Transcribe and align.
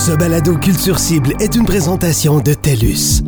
Ce 0.00 0.12
balado 0.12 0.56
Culture 0.56 0.98
Cible 0.98 1.34
est 1.40 1.56
une 1.56 1.66
présentation 1.66 2.40
de 2.40 2.54
TELUS. 2.54 3.22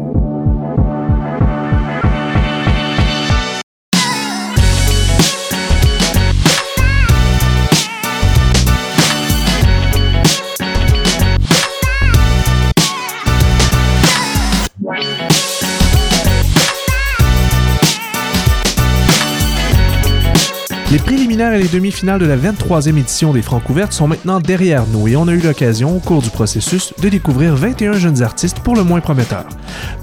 Préliminaires 21.33 21.59
et 21.59 21.63
les 21.63 21.69
demi-finales 21.69 22.21
de 22.21 22.27
la 22.27 22.37
23e 22.37 22.99
édition 22.99 23.33
des 23.33 23.41
Francouvertes 23.41 23.95
sont 23.95 24.07
maintenant 24.07 24.39
derrière 24.39 24.87
nous 24.89 25.09
et 25.09 25.17
on 25.17 25.29
a 25.29 25.33
eu 25.33 25.41
l'occasion, 25.41 25.97
au 25.97 25.99
cours 25.99 26.21
du 26.21 26.29
processus, 26.29 26.93
de 27.01 27.09
découvrir 27.09 27.55
21 27.57 27.95
jeunes 27.95 28.23
artistes 28.23 28.61
pour 28.61 28.77
le 28.77 28.85
moins 28.85 29.01
prometteurs. 29.01 29.49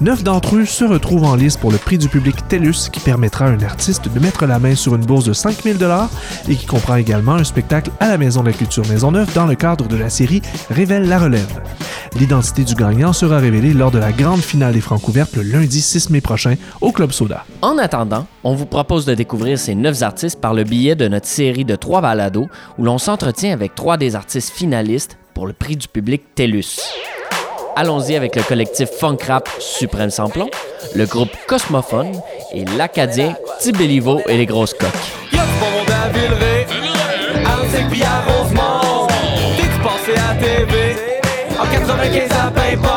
Neuf 0.00 0.24
d'entre 0.24 0.56
eux 0.56 0.64
se 0.64 0.84
retrouvent 0.84 1.24
en 1.24 1.36
lice 1.36 1.56
pour 1.56 1.70
le 1.70 1.78
prix 1.78 1.98
du 1.98 2.08
public 2.08 2.48
TELUS 2.48 2.88
qui 2.92 2.98
permettra 2.98 3.44
à 3.44 3.50
un 3.50 3.62
artiste 3.62 4.08
de 4.12 4.18
mettre 4.18 4.46
la 4.46 4.58
main 4.58 4.74
sur 4.74 4.96
une 4.96 5.04
bourse 5.04 5.24
de 5.24 5.32
5000 5.32 5.78
dollars 5.78 6.10
et 6.48 6.56
qui 6.56 6.66
comprend 6.66 6.96
également 6.96 7.34
un 7.34 7.44
spectacle 7.44 7.92
à 8.00 8.08
la 8.08 8.18
Maison 8.18 8.40
de 8.40 8.48
la 8.48 8.52
Culture 8.52 8.86
Maisonneuve 8.88 9.32
dans 9.32 9.46
le 9.46 9.54
cadre 9.54 9.86
de 9.86 9.96
la 9.96 10.10
série 10.10 10.42
Révèle 10.68 11.06
la 11.06 11.20
relève. 11.20 11.60
L'identité 12.18 12.64
du 12.64 12.74
gagnant 12.74 13.12
sera 13.12 13.38
révélée 13.38 13.72
lors 13.72 13.92
de 13.92 13.98
la 13.98 14.10
grande 14.10 14.40
finale 14.40 14.72
des 14.72 14.80
Francouvertes 14.80 15.36
le 15.36 15.42
lundi 15.42 15.80
6 15.80 16.10
mai 16.10 16.20
prochain 16.20 16.56
au 16.80 16.90
Club 16.90 17.12
Soda. 17.12 17.44
En 17.62 17.78
attendant, 17.78 18.26
on 18.42 18.54
vous 18.54 18.66
propose 18.66 19.06
de 19.06 19.14
découvrir 19.14 19.58
ces 19.58 19.76
neuf 19.76 20.02
artistes 20.02 20.40
par 20.40 20.52
le 20.52 20.64
biais 20.64 20.96
de 20.96 21.06
notre 21.06 21.19
série 21.26 21.64
de 21.64 21.76
trois 21.76 22.00
balados 22.00 22.48
où 22.78 22.84
l'on 22.84 22.98
s'entretient 22.98 23.52
avec 23.52 23.74
trois 23.74 23.96
des 23.96 24.16
artistes 24.16 24.52
finalistes 24.52 25.18
pour 25.34 25.46
le 25.46 25.52
prix 25.52 25.76
du 25.76 25.88
public 25.88 26.34
TELUS. 26.34 26.80
Allons-y 27.76 28.16
avec 28.16 28.36
le 28.36 28.42
collectif 28.42 28.90
Funk 28.90 29.18
Rap 29.26 29.48
Suprême 29.58 30.10
Samplon, 30.10 30.50
le 30.94 31.06
groupe 31.06 31.30
Cosmophone 31.46 32.12
et 32.52 32.64
l'Acadien 32.76 33.34
Tibéliveau 33.60 34.20
et 34.28 34.36
les 34.36 34.46
Grosses 34.46 34.74
Coques. 34.74 34.90
Y'a 35.32 35.44
du 35.44 35.52
bon 35.60 35.70
monde 35.70 35.90
à 35.90 36.08
Villeray, 36.08 36.66
à 37.44 37.60
Antique 37.60 37.88
puis 37.90 38.02
à 38.02 38.20
Rosemont. 38.30 39.06
T'es-tu 39.56 39.78
passé 39.82 40.18
à 40.18 40.34
TV, 40.34 40.96
en 41.58 41.66
95 41.66 42.30
à 42.32 42.50
Pimpon. 42.50 42.88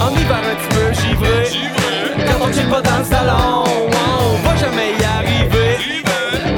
En 0.00 0.10
hiver 0.12 0.36
un 0.36 0.54
petit 0.54 0.76
peu 0.76 0.92
givré, 0.92 1.48
quand 2.26 2.46
on 2.46 2.52
chill 2.52 2.68
pas 2.68 2.82
dans 2.82 2.98
le 2.98 3.04
salon. 3.04 3.64
On 3.64 4.48
va 4.48 4.56
jamais 4.56 4.92
y 5.00 5.04
arriver, 5.04 5.78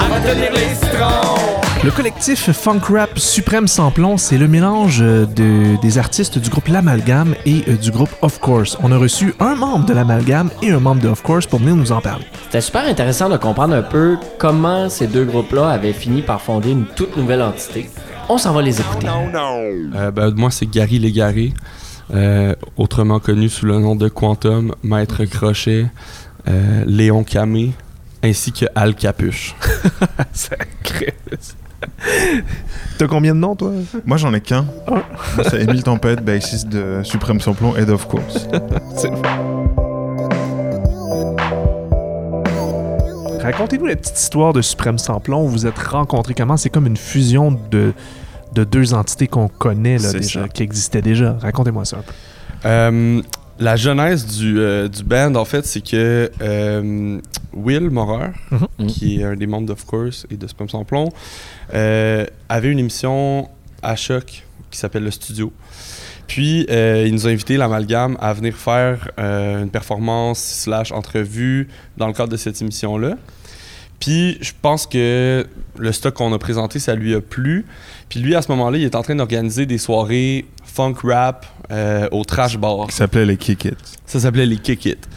à 0.00 0.34
les. 0.34 0.77
Le 1.84 1.90
collectif 1.92 2.50
Funk 2.50 2.80
Rap 2.92 3.18
Suprême 3.18 3.68
Samplon, 3.68 4.16
c'est 4.16 4.36
le 4.36 4.48
mélange 4.48 4.98
euh, 5.00 5.26
de- 5.26 5.80
des 5.80 5.96
artistes 5.98 6.38
du 6.38 6.50
groupe 6.50 6.66
L'Amalgame 6.68 7.34
et 7.46 7.62
euh, 7.68 7.76
du 7.76 7.90
groupe 7.92 8.10
Of 8.20 8.40
Course. 8.40 8.76
On 8.82 8.90
a 8.90 8.96
reçu 8.98 9.32
un 9.38 9.54
membre 9.54 9.86
de 9.86 9.94
L'Amalgame 9.94 10.50
et 10.60 10.70
un 10.72 10.80
membre 10.80 11.00
de 11.02 11.08
Of 11.08 11.22
Course 11.22 11.46
pour 11.46 11.60
venir 11.60 11.76
nous 11.76 11.92
en 11.92 12.00
parler. 12.00 12.24
C'était 12.46 12.60
super 12.60 12.84
intéressant 12.84 13.28
de 13.30 13.36
comprendre 13.36 13.74
un 13.74 13.82
peu 13.82 14.16
comment 14.38 14.88
ces 14.88 15.06
deux 15.06 15.24
groupes-là 15.24 15.70
avaient 15.70 15.92
fini 15.92 16.20
par 16.22 16.42
fonder 16.42 16.72
une 16.72 16.84
toute 16.84 17.16
nouvelle 17.16 17.42
entité. 17.42 17.88
On 18.28 18.38
s'en 18.38 18.52
va 18.52 18.60
les 18.60 18.80
écouter. 18.80 19.06
Euh, 19.08 20.10
ben, 20.10 20.32
moi, 20.34 20.50
c'est 20.50 20.66
Gary 20.66 20.98
Légaré, 20.98 21.54
euh, 22.12 22.54
autrement 22.76 23.20
connu 23.20 23.48
sous 23.48 23.66
le 23.66 23.78
nom 23.78 23.94
de 23.94 24.08
Quantum, 24.08 24.74
Maître 24.82 25.24
Crochet, 25.26 25.86
euh, 26.48 26.82
Léon 26.86 27.22
Camé, 27.22 27.72
ainsi 28.24 28.50
que 28.52 28.66
Al 28.74 28.94
Capuche. 28.96 29.54
Sacré. 30.32 31.14
T'as 32.98 33.06
combien 33.06 33.34
de 33.34 33.40
noms, 33.40 33.54
toi? 33.54 33.72
Moi, 34.04 34.16
j'en 34.16 34.34
ai 34.34 34.40
qu'un. 34.40 34.66
C'est 35.48 35.62
Émile 35.62 35.82
Tempête, 35.82 36.24
bassiste 36.24 36.68
de 36.68 37.00
Suprême 37.04 37.40
Samplon, 37.40 37.76
Head 37.76 37.90
of 37.90 38.06
Course. 38.06 38.48
Racontez-nous 43.40 43.86
la 43.86 43.96
petite 43.96 44.18
histoire 44.18 44.52
de 44.52 44.60
Suprême 44.60 44.98
Samplon. 44.98 45.42
Vous 45.42 45.48
vous 45.48 45.66
êtes 45.66 45.78
rencontrés 45.78 46.34
comment? 46.34 46.56
C'est 46.56 46.70
comme 46.70 46.86
une 46.86 46.96
fusion 46.96 47.56
de, 47.70 47.92
de 48.54 48.64
deux 48.64 48.92
entités 48.94 49.26
qu'on 49.26 49.48
connaît 49.48 49.98
là, 49.98 50.12
déjà, 50.12 50.42
ça. 50.42 50.48
qui 50.48 50.62
existaient 50.62 51.02
déjà. 51.02 51.38
Racontez-moi 51.40 51.84
ça 51.84 51.98
un 51.98 52.02
peu. 52.02 52.12
Euh, 52.66 53.22
la 53.58 53.76
genèse 53.76 54.26
du, 54.26 54.58
euh, 54.58 54.88
du 54.88 55.02
band, 55.02 55.34
en 55.34 55.44
fait, 55.44 55.64
c'est 55.66 55.80
que 55.80 56.30
euh, 56.42 57.20
Will 57.58 57.90
Morer, 57.90 58.30
Mhm. 58.50 58.86
qui 58.86 59.20
est 59.20 59.24
un 59.24 59.34
des 59.36 59.46
membres 59.46 59.66
d'Of 59.66 59.84
Course 59.84 60.26
et 60.30 60.36
de 60.36 60.46
Spam 60.46 60.68
Sans 60.68 60.84
Plomb, 60.84 61.08
euh, 61.74 62.24
avait 62.48 62.70
une 62.70 62.78
émission 62.78 63.48
à 63.82 63.96
Choc 63.96 64.44
qui 64.70 64.78
s'appelle 64.78 65.04
Le 65.04 65.10
Studio. 65.10 65.52
Puis, 66.26 66.66
euh, 66.70 67.04
il 67.06 67.14
nous 67.14 67.26
a 67.26 67.30
invité 67.30 67.56
l'Amalgame 67.56 68.16
à 68.20 68.32
venir 68.34 68.54
faire 68.54 69.10
euh, 69.18 69.62
une 69.62 69.70
performance 69.70 70.38
slash 70.38 70.92
entrevue 70.92 71.68
dans 71.96 72.06
le 72.06 72.12
cadre 72.12 72.28
de 72.30 72.36
cette 72.36 72.60
émission-là. 72.60 73.16
Puis, 73.98 74.36
je 74.42 74.52
pense 74.60 74.86
que 74.86 75.46
le 75.76 75.92
stock 75.92 76.14
qu'on 76.14 76.32
a 76.32 76.38
présenté, 76.38 76.78
ça 76.78 76.94
lui 76.94 77.14
a 77.14 77.20
plu. 77.20 77.64
Puis 78.08 78.20
lui, 78.20 78.34
à 78.36 78.42
ce 78.42 78.48
moment-là, 78.52 78.78
il 78.78 78.84
est 78.84 78.94
en 78.94 79.02
train 79.02 79.14
d'organiser 79.16 79.66
des 79.66 79.78
soirées 79.78 80.44
funk 80.64 80.94
rap 81.02 81.46
euh, 81.72 82.08
au 82.12 82.24
trash 82.24 82.58
bar. 82.58 82.86
Qui 82.88 82.94
s'appelait 82.96 83.24
les 83.26 83.36
Kick 83.36 83.64
It. 83.64 83.76
Ça 84.06 84.20
s'appelait 84.20 84.46
les 84.46 84.58
Kick 84.58 84.84
It. 84.86 85.08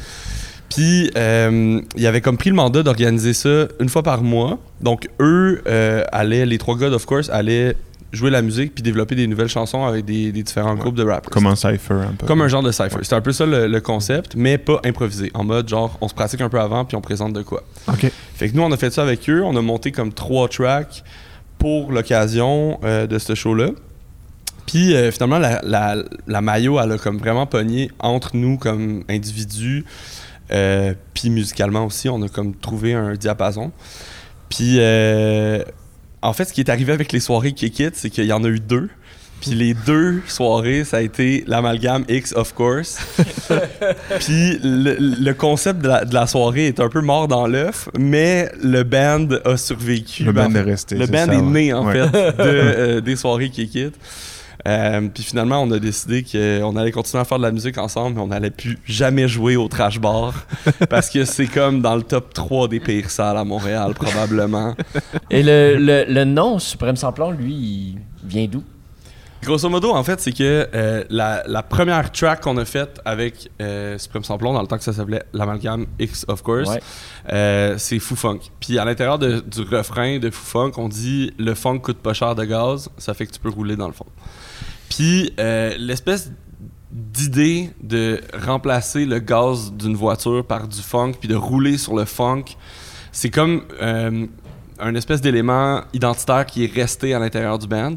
Puis, 0.74 1.12
euh, 1.18 1.82
il 1.96 2.08
avait 2.08 2.22
comme 2.22 2.38
pris 2.38 2.50
le 2.50 2.56
mandat 2.56 2.82
d'organiser 2.82 3.34
ça 3.34 3.68
une 3.80 3.90
fois 3.90 4.04
par 4.04 4.24
mois. 4.24 4.58
Donc, 4.82 5.09
eux 5.20 5.62
euh, 5.68 6.04
allaient, 6.12 6.46
les 6.46 6.58
trois 6.58 6.78
gars, 6.78 6.88
of 6.90 7.06
course, 7.06 7.30
allaient 7.30 7.76
jouer 8.14 8.30
la 8.30 8.42
musique 8.42 8.74
puis 8.74 8.84
développer 8.84 9.16
des 9.16 9.26
nouvelles 9.28 9.48
chansons 9.48 9.86
avec 9.86 10.04
des, 10.06 10.31
des 10.31 10.44
différents 10.44 10.76
groupes 10.76 10.96
de 10.96 11.04
rappers. 11.06 11.30
Comme 11.30 11.46
un 11.48 11.56
cypher, 11.56 11.94
un 11.94 12.14
peu. 12.18 12.26
Comme 12.26 12.42
un 12.42 12.48
genre 12.48 12.64
de 12.64 12.72
cypher. 12.72 12.98
C'était 13.04 13.16
un 13.16 13.22
peu 13.22 13.31
ça 13.31 13.46
le, 13.46 13.68
le 13.68 13.81
concept, 13.81 14.36
mais 14.36 14.58
pas 14.58 14.81
improvisé. 14.84 15.31
En 15.34 15.44
mode, 15.44 15.70
genre, 15.70 15.98
on 16.02 16.08
se 16.08 16.14
pratique 16.14 16.42
un 16.42 16.50
peu 16.50 16.60
avant 16.60 16.84
puis 16.84 16.98
on 16.98 17.02
présente 17.02 17.34
de 17.34 17.42
quoi. 17.42 17.64
OK. 17.88 18.12
Fait 18.36 18.50
que 18.50 18.56
nous, 18.56 18.64
on 18.64 18.72
a 18.72 18.78
fait 18.78 18.92
ça 18.92 19.02
avec 19.04 19.30
eux. 19.30 19.44
On 19.46 19.56
a 19.56 19.62
monté 19.62 19.92
comme 19.92 20.12
trois 20.12 20.50
tracks 20.50 21.04
pour 21.58 21.92
l'occasion 21.92 22.80
euh, 22.84 23.08
de 23.08 23.18
ce 23.18 23.36
show-là. 23.36 23.70
Puis 24.66 24.94
euh, 24.94 25.12
finalement, 25.12 25.40
la, 25.40 25.62
la, 25.64 25.96
la 26.28 26.42
maillot, 26.42 26.80
elle 26.80 26.94
a 26.94 26.98
comme 26.98 27.18
vraiment 27.18 27.46
pogné 27.46 27.92
entre 28.00 28.36
nous 28.36 28.58
comme 28.58 29.04
individus. 29.10 29.86
Euh, 30.53 30.94
puis 31.13 31.29
musicalement 31.29 31.85
aussi, 31.85 32.09
on 32.09 32.22
a 32.22 32.28
comme 32.29 32.56
trouvé 32.56 32.94
un 32.94 33.13
diapason. 33.13 33.72
Puis 34.50 34.75
euh, 34.79 35.63
en 36.22 36.34
fait, 36.34 36.45
ce 36.45 36.53
qui 36.53 36.62
est 36.62 36.69
arrivé 36.69 36.94
avec 36.94 37.12
les 37.12 37.19
soirées 37.19 37.53
Kick 37.53 37.79
It, 37.79 37.95
c'est 37.95 38.09
qu'il 38.09 38.25
y 38.25 38.34
en 38.34 38.44
a 38.44 38.47
eu 38.47 38.59
deux. 38.59 38.89
Puis 39.39 39.51
les 39.51 39.73
deux 39.73 40.22
soirées, 40.28 40.84
ça 40.84 40.97
a 40.97 41.01
été 41.01 41.44
l'amalgame 41.47 42.06
X, 42.07 42.31
of 42.34 42.53
course. 42.53 43.00
Puis 44.19 44.59
le, 44.63 44.95
le 45.00 45.34
concept 45.34 45.81
de 45.81 45.88
la, 45.88 46.06
de 46.06 46.13
la 46.13 46.28
soirée 46.28 46.68
est 46.68 46.79
un 46.79 46.89
peu 46.89 47.01
mort 47.01 47.28
dans 47.28 47.47
l'œuf, 47.47 47.89
mais 47.97 48.51
le 48.62 48.83
band 48.83 49.28
a 49.45 49.57
survécu. 49.57 50.25
Le 50.25 50.31
band 50.31 50.53
est 50.53 50.62
resté. 50.62 50.95
Le 50.95 51.07
band 51.07 51.25
ça, 51.25 51.33
est 51.33 51.38
ouais. 51.38 51.41
né, 51.41 51.73
en 51.73 51.88
Ouais. 51.88 51.94
fait, 51.94 52.12
de, 52.12 52.33
euh, 52.39 53.01
des 53.01 53.16
soirées 53.16 53.50
Kick 53.50 53.73
It. 53.73 53.94
Euh, 54.68 55.08
puis 55.14 55.24
finalement, 55.24 55.62
on 55.62 55.72
a 55.72 55.80
décidé 55.80 56.24
qu'on 56.24 56.76
allait 56.76 56.92
continuer 56.92 57.22
à 57.22 57.26
faire 57.26 57.38
de 57.38 57.44
la 57.44 57.52
musique 57.52 57.78
ensemble, 57.78 58.16
mais 58.16 58.22
on 58.22 58.28
n'allait 58.28 58.52
plus 58.52 58.78
jamais 58.86 59.28
jouer 59.28 59.56
au 59.56 59.68
trash 59.68 60.00
bar. 60.00 60.46
parce 60.90 61.10
que 61.10 61.26
c'est 61.26 61.48
comme 61.48 61.82
dans 61.82 61.96
le 61.96 62.04
top 62.04 62.34
3 62.34 62.68
des 62.68 62.80
pires 62.80 63.10
salles 63.10 63.38
à 63.38 63.44
Montréal, 63.44 63.94
probablement. 63.94 64.76
Et 65.30 65.44
le, 65.44 65.78
le, 65.78 66.06
le 66.08 66.24
nom 66.26 66.60
Suprême 66.60 66.96
Samplon, 66.96 67.32
lui, 67.32 67.54
il 67.54 67.98
vient 68.24 68.48
d'où? 68.48 68.64
Grosso 69.44 69.68
modo, 69.69 69.91
en 69.91 70.03
fait, 70.03 70.19
c'est 70.19 70.31
que 70.34 70.68
euh, 70.74 71.03
la, 71.09 71.44
la 71.47 71.63
première 71.63 72.12
track 72.12 72.41
qu'on 72.41 72.57
a 72.57 72.66
faite 72.66 73.02
avec 73.06 73.50
euh, 73.59 73.97
Supreme 73.97 74.24
Samplon, 74.24 74.53
dans 74.53 74.62
le 74.62 74.68
temps 74.68 74.78
que 74.78 74.84
ça 74.84 74.94
s'appelait 74.94 75.24
l'Amalgame 75.34 75.88
X, 76.00 76.25
of 76.28 76.44
course, 76.44 76.69
Ouais. 76.69 76.79
euh, 77.34 77.75
c'est 77.80 77.97
Fou 78.00 78.16
Funk. 78.16 78.40
Puis 78.59 78.78
à 78.78 78.85
l'intérieur 78.85 79.18
du 79.18 79.62
refrain 79.72 80.19
de 80.19 80.30
Fou 80.30 80.46
Funk, 80.46 80.72
on 80.78 80.88
dit 80.88 81.34
le 81.40 81.56
funk 81.56 81.80
coûte 81.80 81.97
pas 81.97 82.13
cher 82.13 82.35
de 82.35 82.44
gaz, 82.46 82.90
ça 82.97 83.13
fait 83.16 83.25
que 83.25 83.31
tu 83.31 83.40
peux 83.40 83.50
rouler 83.50 83.75
dans 83.75 83.88
le 83.88 83.94
fond. 83.94 84.06
Puis 84.89 85.33
euh, 85.39 85.74
l'espèce 85.80 86.31
d'idée 86.92 87.71
de 87.81 88.19
remplacer 88.45 89.06
le 89.06 89.19
gaz 89.19 89.71
d'une 89.74 89.95
voiture 89.95 90.45
par 90.45 90.68
du 90.68 90.81
funk, 90.81 91.13
puis 91.19 91.30
de 91.30 91.36
rouler 91.36 91.77
sur 91.77 91.95
le 91.95 92.06
funk, 92.06 92.44
c'est 93.13 93.30
comme 93.30 93.63
euh, 93.81 94.27
un 94.81 94.95
espèce 94.95 95.22
d'élément 95.22 95.81
identitaire 95.94 96.45
qui 96.45 96.63
est 96.66 96.74
resté 96.74 97.13
à 97.13 97.19
l'intérieur 97.19 97.60
du 97.60 97.68
band? 97.68 97.95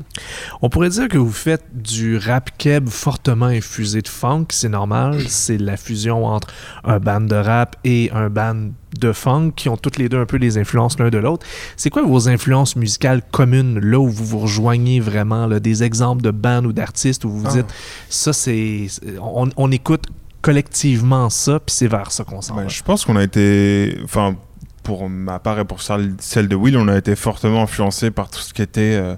On 0.62 0.68
pourrait 0.68 0.90
dire 0.90 1.08
que 1.08 1.18
vous 1.18 1.32
faites 1.32 1.64
du 1.72 2.16
rap 2.18 2.50
keb 2.58 2.88
fortement 2.88 3.46
infusé 3.46 4.02
de 4.02 4.08
funk, 4.08 4.46
c'est 4.50 4.68
normal. 4.68 5.20
C'est 5.28 5.58
la 5.58 5.76
fusion 5.76 6.26
entre 6.26 6.48
un 6.84 6.98
band 6.98 7.22
de 7.22 7.34
rap 7.36 7.76
et 7.84 8.10
un 8.12 8.28
band 8.30 8.68
de 9.00 9.12
funk 9.12 9.52
qui 9.56 9.68
ont 9.68 9.76
toutes 9.76 9.98
les 9.98 10.08
deux 10.08 10.20
un 10.20 10.26
peu 10.26 10.36
les 10.36 10.56
influences 10.58 10.98
l'un 10.98 11.08
de 11.10 11.18
l'autre. 11.18 11.44
C'est 11.76 11.90
quoi 11.90 12.02
vos 12.02 12.28
influences 12.28 12.76
musicales 12.76 13.22
communes, 13.32 13.80
là 13.80 13.98
où 13.98 14.08
vous 14.08 14.24
vous 14.24 14.38
rejoignez 14.40 15.00
vraiment, 15.00 15.46
là, 15.46 15.58
des 15.60 15.82
exemples 15.82 16.22
de 16.22 16.30
bands 16.30 16.64
ou 16.64 16.72
d'artistes 16.72 17.24
où 17.24 17.30
vous 17.30 17.40
vous 17.40 17.46
Ah. 17.48 17.56
dites, 17.62 17.74
ça 18.08 18.32
c'est... 18.32 18.86
c'est- 18.88 19.18
On, 19.20 19.48
on 19.56 19.70
écoute 19.72 20.04
collectivement 20.42 21.30
ça, 21.30 21.58
puis 21.58 21.74
c'est 21.74 21.88
vers 21.88 22.12
ça 22.12 22.22
qu'on 22.22 22.40
s'en 22.42 22.54
Ben, 22.54 22.62
va? 22.64 22.68
je 22.68 22.82
pense 22.82 23.04
qu'on 23.04 23.16
a 23.16 23.22
été, 23.24 23.98
enfin, 24.04 24.36
pour 24.84 25.08
ma 25.08 25.40
part 25.40 25.58
et 25.58 25.64
pour 25.64 25.82
celle 25.82 26.48
de 26.48 26.54
Will, 26.54 26.76
on 26.76 26.86
a 26.86 26.96
été 26.96 27.16
fortement 27.16 27.62
influencé 27.62 28.12
par 28.12 28.30
tout 28.30 28.40
ce 28.40 28.54
qui 28.54 28.62
était 28.62 28.94
euh, 28.94 29.16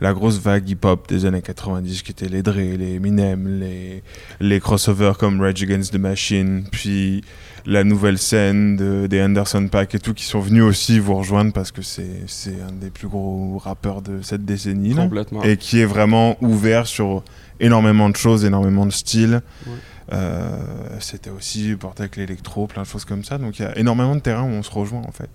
la 0.00 0.12
grosse 0.12 0.38
vague 0.38 0.68
hip-hop 0.68 1.08
des 1.08 1.24
années 1.24 1.42
90 1.42 2.02
qui 2.02 2.12
étaient 2.12 2.28
les 2.28 2.42
Dre, 2.42 2.58
les 2.58 2.94
Eminem, 2.94 3.58
les, 3.58 4.02
les 4.40 4.60
crossovers 4.60 5.14
comme 5.18 5.40
Rage 5.40 5.62
Against 5.62 5.92
the 5.92 5.98
Machine, 5.98 6.64
puis 6.70 7.24
la 7.64 7.82
nouvelle 7.82 8.18
scène 8.18 8.76
de, 8.76 9.06
des 9.06 9.20
Anderson 9.22 9.66
Pack 9.68 9.94
et 9.94 9.98
tout 9.98 10.14
qui 10.14 10.24
sont 10.24 10.40
venus 10.40 10.62
aussi 10.62 10.98
vous 10.98 11.16
rejoindre 11.16 11.52
parce 11.52 11.72
que 11.72 11.82
c'est 11.82 12.60
un 12.68 12.72
des 12.72 12.90
plus 12.90 13.08
gros 13.08 13.58
rappeurs 13.58 14.02
de 14.02 14.20
cette 14.22 14.44
décennie 14.44 14.94
là. 14.94 15.04
Complètement. 15.04 15.42
et 15.42 15.56
qui 15.56 15.80
est 15.80 15.86
vraiment 15.86 16.36
ouvert 16.42 16.86
sur 16.86 17.24
énormément 17.58 18.08
de 18.10 18.16
choses, 18.16 18.44
énormément 18.44 18.86
de 18.86 18.92
styles. 18.92 19.40
Ouais. 19.66 19.72
Euh, 20.12 20.58
C'était 21.00 21.30
aussi 21.30 21.74
porté 21.76 22.02
avec 22.04 22.16
l'électro, 22.16 22.66
plein 22.66 22.82
de 22.82 22.86
choses 22.86 23.04
comme 23.04 23.24
ça. 23.24 23.38
Donc 23.38 23.58
il 23.58 23.62
y 23.62 23.64
a 23.66 23.76
énormément 23.78 24.14
de 24.14 24.20
terrains 24.20 24.44
où 24.44 24.52
on 24.52 24.62
se 24.62 24.70
rejoint 24.70 25.02
en 25.06 25.12
fait. 25.12 25.28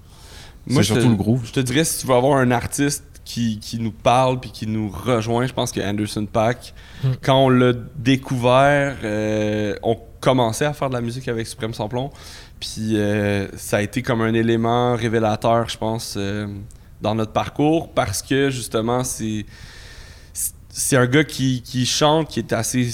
Moi, 0.67 0.81
te- 0.81 0.87
surtout 0.87 1.09
le 1.09 1.15
groove. 1.15 1.45
Je 1.45 1.51
te 1.53 1.59
dirais, 1.59 1.83
si 1.83 1.99
tu 2.01 2.07
veux 2.07 2.13
avoir 2.15 2.37
un 2.37 2.51
artiste 2.51 3.03
qui, 3.25 3.59
qui 3.59 3.79
nous 3.79 3.91
parle 3.91 4.39
puis 4.39 4.51
qui 4.51 4.67
nous 4.67 4.89
rejoint, 4.89 5.45
je 5.47 5.53
pense 5.53 5.71
que 5.71 5.79
Anderson 5.81 6.25
Pack, 6.31 6.73
Hmm. 7.03 7.11
quand 7.23 7.45
on 7.45 7.49
l'a 7.49 7.73
découvert, 7.95 8.95
euh, 9.03 9.75
on 9.81 9.97
commençait 10.19 10.65
à 10.65 10.73
faire 10.73 10.89
de 10.89 10.93
la 10.93 11.01
musique 11.01 11.27
avec 11.27 11.47
Suprême 11.47 11.73
Samplon. 11.73 12.11
Puis 12.59 12.91
euh, 12.95 13.47
ça 13.57 13.77
a 13.77 13.81
été 13.81 14.03
comme 14.03 14.21
un 14.21 14.33
élément 14.35 14.95
révélateur, 14.95 15.67
je 15.67 15.77
pense, 15.79 16.13
euh, 16.17 16.45
dans 17.01 17.15
notre 17.15 17.31
parcours 17.31 17.89
parce 17.91 18.21
que 18.21 18.49
justement, 18.51 19.03
c'est. 19.03 19.45
C'est 20.73 20.95
un 20.95 21.05
gars 21.05 21.25
qui, 21.25 21.61
qui 21.63 21.85
chante, 21.85 22.29
qui 22.29 22.39
est 22.39 22.53
assez 22.53 22.89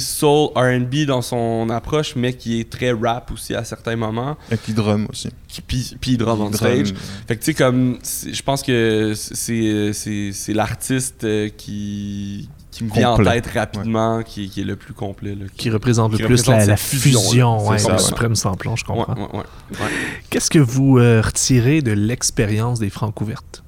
soul, 0.00 0.48
RB 0.56 1.04
dans 1.06 1.20
son 1.20 1.68
approche, 1.68 2.16
mais 2.16 2.32
qui 2.32 2.60
est 2.60 2.70
très 2.70 2.92
rap 2.92 3.30
aussi 3.30 3.54
à 3.54 3.62
certains 3.62 3.94
moments. 3.96 4.38
Et 4.50 4.56
qui 4.56 4.72
drum 4.72 5.06
aussi. 5.10 5.28
Qui- 5.46 5.60
Puis, 5.60 5.96
puis 6.00 6.10
il 6.12 6.16
drum 6.16 6.40
on 6.40 6.44
drum, 6.50 6.54
stage. 6.54 6.94
Fait 7.28 7.36
que 7.36 7.40
tu 7.44 7.46
sais, 7.52 7.54
comme, 7.54 7.98
je 8.02 8.42
pense 8.42 8.62
que 8.62 9.12
c'est, 9.14 9.92
c'est, 9.92 10.30
c'est 10.32 10.54
l'artiste 10.54 11.24
euh, 11.24 11.50
qui, 11.50 12.48
qui 12.70 12.84
me 12.84 12.90
vient 12.90 13.10
en 13.10 13.22
tête 13.22 13.48
rapidement, 13.48 14.22
qui, 14.22 14.48
qui 14.48 14.62
est 14.62 14.64
le 14.64 14.76
plus 14.76 14.94
complet. 14.94 15.34
Là, 15.34 15.44
Qui 15.58 15.68
représente 15.68 16.12
le 16.12 16.16
Qui 16.16 16.22
plus 16.24 16.40
représente 16.40 16.66
la, 16.68 16.76
fusion, 16.78 17.20
fusion, 17.20 17.68
ouais, 17.68 17.78
ça, 17.78 17.88
le 17.88 17.94
ouais. 17.96 18.00
suprême 18.00 18.34
samplon, 18.34 18.76
je 18.76 18.84
Ouais, 18.86 18.96
comprends. 18.96 19.14
ouais, 19.14 19.38
ouais. 19.72 19.86
Qu'est-ce 20.30 20.48
que 20.48 20.58
vous 20.58 20.96
euh, 20.98 21.20
retirez 21.20 21.82
de 21.82 21.92
l'expérience 21.92 22.78
des 22.78 22.88
Francs 22.88 23.20
ouvertes 23.20 23.62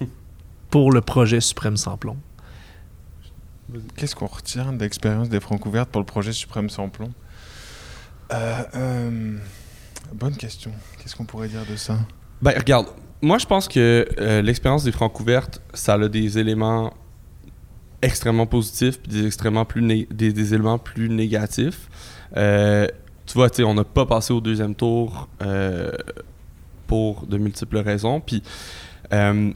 pour 0.70 0.92
le 0.92 1.00
projet 1.00 1.40
Suprême 1.40 1.78
Samplon? 1.78 2.16
Qu'est-ce 3.96 4.14
qu'on 4.14 4.26
retient 4.26 4.72
de 4.72 4.78
l'expérience 4.78 5.28
des 5.28 5.40
Francs 5.40 5.64
ouvertes 5.66 5.90
pour 5.90 6.00
le 6.00 6.06
projet 6.06 6.32
Suprême 6.32 6.70
sans 6.70 6.88
plomb? 6.88 7.12
Euh, 8.32 8.62
euh, 8.74 9.38
Bonne 10.14 10.36
question. 10.36 10.72
Qu'est-ce 10.98 11.16
qu'on 11.16 11.24
pourrait 11.24 11.48
dire 11.48 11.64
de 11.70 11.76
ça? 11.76 11.98
Ben, 12.42 12.52
regarde, 12.56 12.86
moi, 13.22 13.38
je 13.38 13.46
pense 13.46 13.68
que 13.68 14.08
euh, 14.18 14.42
l'expérience 14.42 14.84
des 14.84 14.92
francs 14.92 15.12
couvertes, 15.12 15.60
ça 15.74 15.94
a 15.94 16.08
des 16.08 16.38
éléments 16.38 16.92
extrêmement 18.02 18.46
positifs 18.46 19.00
puis 19.00 19.12
des, 19.12 19.26
extrêmement 19.26 19.64
plus 19.64 19.82
né- 19.82 20.08
des, 20.10 20.32
des 20.32 20.54
éléments 20.54 20.78
plus 20.78 21.08
négatifs. 21.08 21.88
Euh, 22.36 22.86
tu 23.26 23.34
vois, 23.34 23.50
tu 23.50 23.56
sais, 23.56 23.64
on 23.64 23.74
n'a 23.74 23.84
pas 23.84 24.06
passé 24.06 24.32
au 24.32 24.40
deuxième 24.40 24.74
tour 24.74 25.28
euh, 25.42 25.92
pour 26.86 27.26
de 27.26 27.36
multiples 27.38 27.78
raisons. 27.78 28.20
Puis, 28.20 28.42
euh, 29.12 29.52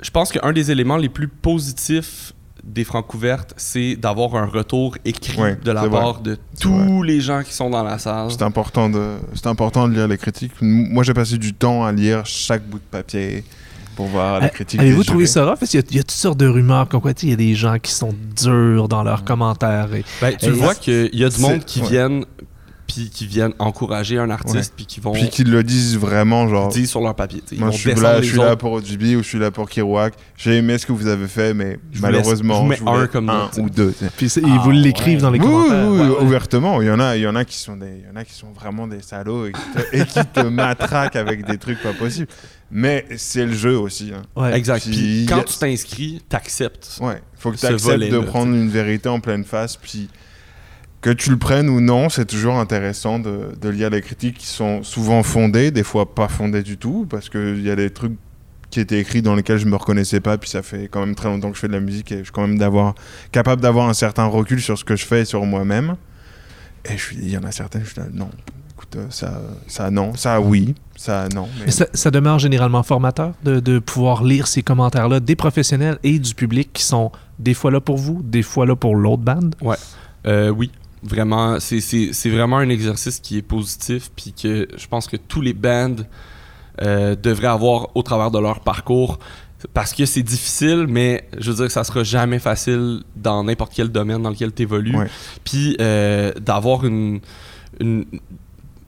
je 0.00 0.10
pense 0.10 0.30
qu'un 0.30 0.52
des 0.52 0.70
éléments 0.70 0.96
les 0.96 1.08
plus 1.08 1.28
positifs 1.28 2.32
des 2.64 2.84
francs 2.84 3.06
couvertes, 3.06 3.54
c'est 3.56 3.96
d'avoir 3.96 4.34
un 4.36 4.46
retour 4.46 4.96
écrit 5.04 5.40
Ouais, 5.40 5.56
de 5.62 5.70
la 5.72 5.82
vrai. 5.86 5.90
part 5.90 6.20
de 6.20 6.38
tous 6.60 7.02
les 7.02 7.20
gens 7.20 7.42
qui 7.42 7.52
sont 7.52 7.70
dans 7.70 7.82
la 7.82 7.98
salle. 7.98 8.30
C'est 8.30 8.42
important, 8.42 8.88
de, 8.90 9.16
c'est 9.34 9.46
important 9.46 9.88
de 9.88 9.94
lire 9.94 10.08
les 10.08 10.18
critiques. 10.18 10.52
Moi, 10.60 11.02
j'ai 11.04 11.14
passé 11.14 11.38
du 11.38 11.54
temps 11.54 11.84
à 11.84 11.92
lire 11.92 12.24
chaque 12.26 12.62
bout 12.68 12.78
de 12.78 12.84
papier 12.90 13.44
pour 13.96 14.06
voir 14.06 14.40
les 14.40 14.48
critiques. 14.50 14.80
Avez-vous 14.80 15.04
trouvé 15.04 15.26
ça 15.26 15.44
rough? 15.44 15.58
Parce 15.58 15.70
qu'il 15.70 15.80
y, 15.80 15.82
a- 15.82 15.86
il 15.90 15.96
y 15.96 16.00
a 16.00 16.02
toutes 16.02 16.10
sortes 16.12 16.38
de 16.38 16.46
rumeurs, 16.46 16.88
comme 16.88 17.00
quoi 17.00 17.12
il 17.22 17.28
y 17.30 17.32
a 17.32 17.36
des 17.36 17.54
gens 17.54 17.78
qui 17.78 17.92
sont 17.92 18.14
durs 18.42 18.88
dans 18.88 19.02
leurs 19.02 19.24
commentaires. 19.24 19.92
Et... 19.94 20.04
Ben, 20.20 20.34
tu 20.38 20.46
Et- 20.46 20.50
vois 20.50 20.74
qu'il 20.74 21.10
y 21.12 21.24
a 21.24 21.28
du 21.28 21.40
monde 21.40 21.64
qui 21.64 21.80
ouais. 21.82 21.88
viennent 21.88 22.24
puis 22.92 23.08
qui 23.10 23.26
viennent 23.26 23.52
encourager 23.58 24.18
un 24.18 24.30
artiste 24.30 24.72
puis 24.74 24.84
qui 24.86 24.98
vont 25.00 25.12
Puis 25.12 25.28
qu'ils 25.28 25.50
le 25.50 25.62
disent 25.62 25.96
vraiment, 25.96 26.48
genre. 26.48 26.68
dire 26.70 26.88
sur 26.88 27.00
leur 27.00 27.14
papier. 27.14 27.42
Ils 27.52 27.58
Moi, 27.60 27.68
vont 27.68 27.72
je 27.72 27.78
suis, 27.78 27.94
là, 27.94 28.20
je 28.20 28.28
suis 28.28 28.38
là 28.38 28.56
pour 28.56 28.72
OGB 28.72 29.16
ou 29.16 29.22
je 29.22 29.28
suis 29.28 29.38
là 29.38 29.50
pour 29.50 29.68
Kirouac. 29.68 30.14
J'ai 30.36 30.56
aimé 30.56 30.76
ce 30.78 30.86
que 30.86 30.92
vous 30.92 31.06
avez 31.06 31.28
fait, 31.28 31.54
mais 31.54 31.78
Je 31.92 32.00
malheureusement, 32.00 32.68
laisse- 32.68 32.78
je 32.78 32.84
vous 32.84 32.90
mets 32.90 32.96
je 32.96 33.02
un 33.02 33.06
comme 33.06 33.32
sais. 33.52 33.60
ou 33.60 33.70
deux. 33.70 33.94
Puis 34.16 34.32
Ah, 34.36 34.40
ils 34.44 34.58
vous 34.58 34.70
l'écrivent 34.72 35.16
ouais. 35.18 35.22
dans 35.22 35.30
les 35.30 35.38
Oui, 35.38 35.44
commentaires. 35.46 35.88
oui, 35.88 35.98
oui, 36.00 36.08
Ouais, 36.08 36.16
ouais. 36.16 36.22
ouvertement. 36.24 36.82
Il 36.82 36.88
y 36.88 36.90
en 36.90 36.98
a, 37.00 37.16
il 37.16 37.22
y 37.22 37.26
en 37.28 37.36
a 37.36 37.44
qui 37.44 37.56
sont 37.58 37.76
des, 37.76 37.86
il 38.02 38.06
y 38.08 38.12
en 38.12 38.16
a 38.16 38.24
qui 38.24 38.34
sont 38.34 38.50
vraiment 38.52 38.86
des 38.88 39.02
salauds 39.02 39.46
et 39.46 39.52
qui 39.52 39.60
te, 39.60 39.96
et 39.96 40.04
qui 40.06 40.26
te 40.32 40.40
matraquent 40.48 41.16
avec 41.16 41.46
des 41.46 41.58
trucs 41.58 41.80
pas 41.82 41.92
possibles. 41.92 42.28
Mais 42.72 43.04
c'est 43.16 43.46
le 43.46 43.52
jeu 43.52 43.78
aussi. 43.78 44.12
hein. 44.14 44.22
Ouais. 44.40 44.56
Exact. 44.56 44.84
Puis 44.88 45.26
quand 45.28 45.38
a- 45.40 45.44
tu 45.44 45.58
t'inscris, 45.58 46.22
t'acceptes. 46.28 46.98
Ouais, 47.00 47.20
faut 47.36 47.50
que 47.52 47.56
tu 47.56 47.66
acceptes 47.66 48.10
de 48.10 48.18
prendre 48.20 48.52
une 48.54 48.68
vérité 48.68 49.08
en 49.08 49.20
pleine 49.20 49.44
face, 49.44 49.76
puis 49.76 50.08
que 51.00 51.10
tu 51.10 51.30
le 51.30 51.38
prennes 51.38 51.68
ou 51.68 51.80
non, 51.80 52.08
c'est 52.10 52.26
toujours 52.26 52.56
intéressant 52.58 53.18
de, 53.18 53.52
de 53.60 53.68
lire 53.68 53.88
les 53.90 54.02
critiques 54.02 54.36
qui 54.38 54.46
sont 54.46 54.82
souvent 54.82 55.22
fondées, 55.22 55.70
des 55.70 55.82
fois 55.82 56.14
pas 56.14 56.28
fondées 56.28 56.62
du 56.62 56.76
tout, 56.76 57.06
parce 57.08 57.28
qu'il 57.30 57.62
y 57.62 57.70
a 57.70 57.76
des 57.76 57.90
trucs 57.90 58.12
qui 58.70 58.80
étaient 58.80 59.00
écrits 59.00 59.22
dans 59.22 59.34
lesquels 59.34 59.58
je 59.58 59.66
me 59.66 59.74
reconnaissais 59.76 60.20
pas, 60.20 60.36
puis 60.38 60.48
ça 60.50 60.62
fait 60.62 60.88
quand 60.88 61.00
même 61.00 61.14
très 61.14 61.28
longtemps 61.28 61.48
que 61.50 61.56
je 61.56 61.60
fais 61.60 61.68
de 61.68 61.72
la 61.72 61.80
musique 61.80 62.12
et 62.12 62.18
je 62.18 62.22
suis 62.24 62.32
quand 62.32 62.46
même 62.46 62.58
d'avoir 62.58 62.94
capable 63.32 63.62
d'avoir 63.62 63.88
un 63.88 63.94
certain 63.94 64.26
recul 64.26 64.60
sur 64.60 64.78
ce 64.78 64.84
que 64.84 64.94
je 64.94 65.04
fais 65.06 65.22
et 65.22 65.24
sur 65.24 65.44
moi-même. 65.44 65.96
Et 66.84 66.96
je 66.96 67.02
suis, 67.02 67.16
il 67.16 67.30
y 67.30 67.36
en 67.36 67.42
a 67.44 67.50
certaines, 67.50 67.82
je 67.84 67.90
suis 67.90 68.00
là, 68.00 68.06
non, 68.12 68.30
écoute, 68.74 68.94
euh, 68.96 69.06
ça, 69.10 69.40
ça 69.66 69.90
non, 69.90 70.14
ça 70.14 70.40
oui, 70.40 70.74
ça 70.96 71.28
non. 71.34 71.48
mais- 71.58 71.64
Mais 71.66 71.70
ça, 71.72 71.86
ça 71.94 72.10
demeure 72.10 72.38
généralement 72.38 72.82
formateur 72.82 73.32
de, 73.42 73.58
de 73.58 73.78
pouvoir 73.80 74.22
lire 74.22 74.46
ces 74.46 74.62
commentaires-là 74.62 75.18
des 75.20 75.34
professionnels 75.34 75.98
et 76.04 76.18
du 76.18 76.34
public 76.34 76.70
qui 76.72 76.84
sont 76.84 77.10
des 77.38 77.54
fois 77.54 77.70
là 77.72 77.80
pour 77.80 77.96
vous, 77.96 78.20
des 78.22 78.42
fois 78.42 78.66
là 78.66 78.76
pour 78.76 78.94
l'autre 78.94 79.22
bande? 79.22 79.54
Euh, 80.26 80.50
oui, 80.50 80.70
vraiment. 81.02 81.58
C'est- 81.60 81.80
C'est 81.80 82.12
c'est 82.12 82.30
vraiment 82.30 82.58
un 82.58 82.68
exercice 82.68 83.20
qui 83.20 83.38
est 83.38 83.42
positif 83.42 84.10
puis 84.16 84.32
que 84.32 84.68
je 84.76 84.86
pense 84.86 85.06
que 85.06 85.16
tous 85.16 85.40
les 85.40 85.52
bands 85.54 85.96
euh, 86.82 87.14
devraient 87.14 87.46
avoir 87.48 87.94
au 87.96 88.02
travers 88.02 88.30
de 88.30 88.38
leur 88.38 88.60
parcours. 88.60 89.18
Parce 89.74 89.92
que 89.92 90.06
c'est 90.06 90.22
difficile, 90.22 90.86
mais 90.88 91.28
je 91.36 91.50
veux 91.50 91.56
dire 91.56 91.66
que 91.66 91.72
ça 91.72 91.84
sera 91.84 92.02
jamais 92.02 92.38
facile 92.38 93.02
dans 93.14 93.44
n'importe 93.44 93.72
quel 93.74 93.88
domaine 93.88 94.22
dans 94.22 94.30
lequel 94.30 94.54
tu 94.54 94.62
évolues. 94.62 94.96
Puis 95.44 95.76
euh, 95.82 96.32
d'avoir 96.40 96.86
une, 96.86 97.20
une- 97.78 98.06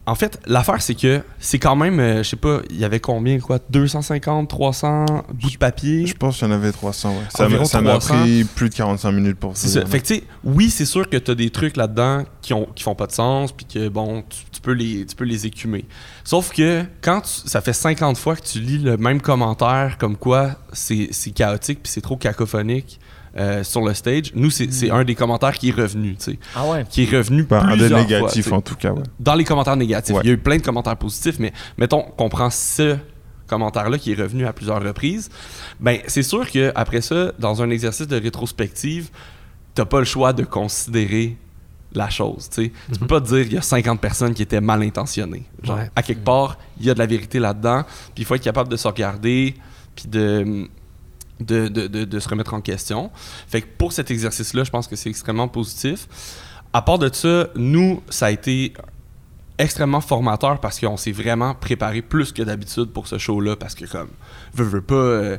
En 0.04 0.16
fait, 0.16 0.40
l'affaire, 0.46 0.82
c'est 0.82 0.96
que 0.96 1.22
c'est 1.38 1.60
quand 1.60 1.76
même, 1.76 2.00
euh, 2.00 2.24
je 2.24 2.30
sais 2.30 2.36
pas, 2.36 2.58
il 2.70 2.76
y 2.76 2.84
avait 2.84 2.98
combien, 2.98 3.38
quoi, 3.38 3.60
250, 3.70 4.48
300 4.48 5.06
bouts 5.32 5.50
de 5.50 5.56
papier? 5.56 6.06
Je 6.06 6.14
pense 6.14 6.38
qu'il 6.38 6.48
y 6.48 6.50
en 6.50 6.54
avait 6.54 6.72
300, 6.72 7.10
ouais. 7.10 7.16
Ça 7.30 7.44
Environ 7.44 7.62
m'a- 7.62 7.68
ça 7.68 7.80
m'a 7.80 7.90
300. 7.98 8.18
pris 8.20 8.42
plus 8.42 8.68
de 8.68 8.74
45 8.74 9.12
minutes 9.12 9.38
pour 9.38 9.56
C'est 9.56 9.68
ça. 9.68 9.86
Fait 9.86 10.00
que 10.00 10.06
tu 10.06 10.14
sais, 10.16 10.24
oui, 10.42 10.70
c'est 10.70 10.86
sûr 10.86 11.08
que 11.08 11.16
tu 11.16 11.30
as 11.30 11.34
des 11.36 11.50
trucs 11.50 11.76
là-dedans 11.76 12.24
qui, 12.40 12.52
ont, 12.52 12.66
qui 12.74 12.82
font 12.82 12.96
pas 12.96 13.06
de 13.06 13.12
sens, 13.12 13.52
puis 13.52 13.64
que 13.64 13.88
bon, 13.88 14.24
tu, 14.28 14.38
tu 14.50 14.60
peux 14.60 14.72
les, 14.72 15.06
tu 15.06 15.14
peux 15.14 15.24
les 15.24 15.46
écumer. 15.46 15.84
Sauf 16.24 16.50
que 16.52 16.84
quand 17.00 17.20
tu- 17.20 17.48
ça 17.48 17.60
fait 17.60 17.72
50 17.72 18.18
fois 18.18 18.34
que 18.34 18.42
tu 18.42 18.58
lis 18.58 18.78
le 18.78 18.96
même 18.96 19.20
commentaire, 19.20 19.98
comme 19.98 20.16
quoi 20.16 20.56
c'est 20.72 21.10
c'est 21.12 21.30
chaotique, 21.30 21.80
puis 21.80 21.92
c'est 21.92 22.00
trop 22.00 22.16
cacophonique 22.16 22.98
euh, 23.36 23.64
sur 23.64 23.82
le 23.82 23.94
stage, 23.94 24.32
nous, 24.34 24.50
c'est 24.50 24.70
c'est 24.72 24.90
un 24.90 25.04
des 25.04 25.14
commentaires 25.14 25.56
qui 25.56 25.70
est 25.70 25.74
revenu, 25.74 26.16
tu 26.16 26.32
sais. 26.32 26.38
Ah 26.54 26.66
ouais? 26.68 26.84
Qui 26.90 27.04
est 27.04 27.16
revenu 27.16 27.46
un 27.50 27.70
des 27.72 27.76
plusieurs 27.78 28.00
négatifs 28.00 28.48
fois, 28.48 28.58
en 28.58 28.62
tout 28.62 28.74
cas, 28.76 28.92
ouais. 28.92 29.02
Dans 29.20 29.34
les 29.34 29.44
commentaires 29.44 29.76
négatifs. 29.76 30.14
Ouais. 30.14 30.20
Il 30.24 30.28
y 30.28 30.30
a 30.30 30.34
eu 30.34 30.38
plein 30.38 30.56
de 30.58 30.62
commentaires 30.62 30.96
positifs, 30.96 31.38
mais 31.38 31.52
mettons 31.78 32.02
qu'on 32.02 32.28
prend 32.28 32.50
ce 32.50 32.96
commentaire-là 33.46 33.98
qui 33.98 34.12
est 34.12 34.20
revenu 34.20 34.46
à 34.46 34.52
plusieurs 34.52 34.82
reprises. 34.82 35.28
Ben, 35.80 35.98
c'est 36.06 36.22
sûr 36.22 36.50
que 36.50 36.72
après 36.74 37.00
ça, 37.00 37.32
dans 37.38 37.62
un 37.62 37.70
exercice 37.70 38.06
de 38.08 38.16
rétrospective, 38.20 39.10
t'as 39.74 39.84
pas 39.84 39.98
le 39.98 40.04
choix 40.04 40.32
de 40.32 40.44
considérer 40.44 41.36
la 41.94 42.08
chose. 42.08 42.48
tu 42.50 42.64
sais. 42.64 42.72
Tu 42.92 42.98
peux 43.00 43.06
pas 43.06 43.20
te 43.20 43.26
dire 43.28 43.44
qu'il 43.44 43.52
y 43.54 43.58
a 43.58 43.62
50 43.62 44.00
personnes 44.00 44.32
qui 44.32 44.42
étaient 44.42 44.62
mal 44.62 44.82
intentionnées. 44.82 45.44
Genre, 45.62 45.76
Ouais. 45.76 45.90
à 45.94 46.02
quelque 46.02 46.24
part, 46.24 46.56
il 46.80 46.86
y 46.86 46.90
a 46.90 46.94
de 46.94 46.98
la 46.98 47.04
vérité 47.06 47.38
là-dedans, 47.38 47.82
puis 48.14 48.22
il 48.22 48.24
faut 48.24 48.34
être 48.34 48.42
capable 48.42 48.70
de 48.70 48.76
se 48.76 48.88
regarder, 48.88 49.54
puis 49.94 50.06
de, 50.08 50.68
de, 51.44 52.20
se 52.20 52.28
remettre 52.28 52.54
en 52.54 52.60
question. 52.60 53.10
Fait 53.48 53.62
que 53.62 53.66
pour 53.78 53.92
cet 53.92 54.10
exercice-là, 54.10 54.64
je 54.64 54.70
pense 54.70 54.88
que 54.88 54.96
c'est 54.96 55.10
extrêmement 55.10 55.48
positif. 55.48 56.08
À 56.72 56.82
part 56.82 56.98
de 56.98 57.12
ça, 57.12 57.48
nous, 57.54 58.02
ça 58.08 58.26
a 58.26 58.30
été 58.30 58.72
extrêmement 59.58 60.00
formateur 60.00 60.60
parce 60.60 60.80
qu'on 60.80 60.96
s'est 60.96 61.12
vraiment 61.12 61.54
préparé 61.54 62.02
plus 62.02 62.32
que 62.32 62.42
d'habitude 62.42 62.86
pour 62.86 63.06
ce 63.06 63.18
show-là 63.18 63.56
parce 63.56 63.74
que 63.74 63.84
comme 63.84 64.08
veux, 64.54 64.64
veux 64.64 64.80
pas 64.80 64.94
euh, 64.94 65.36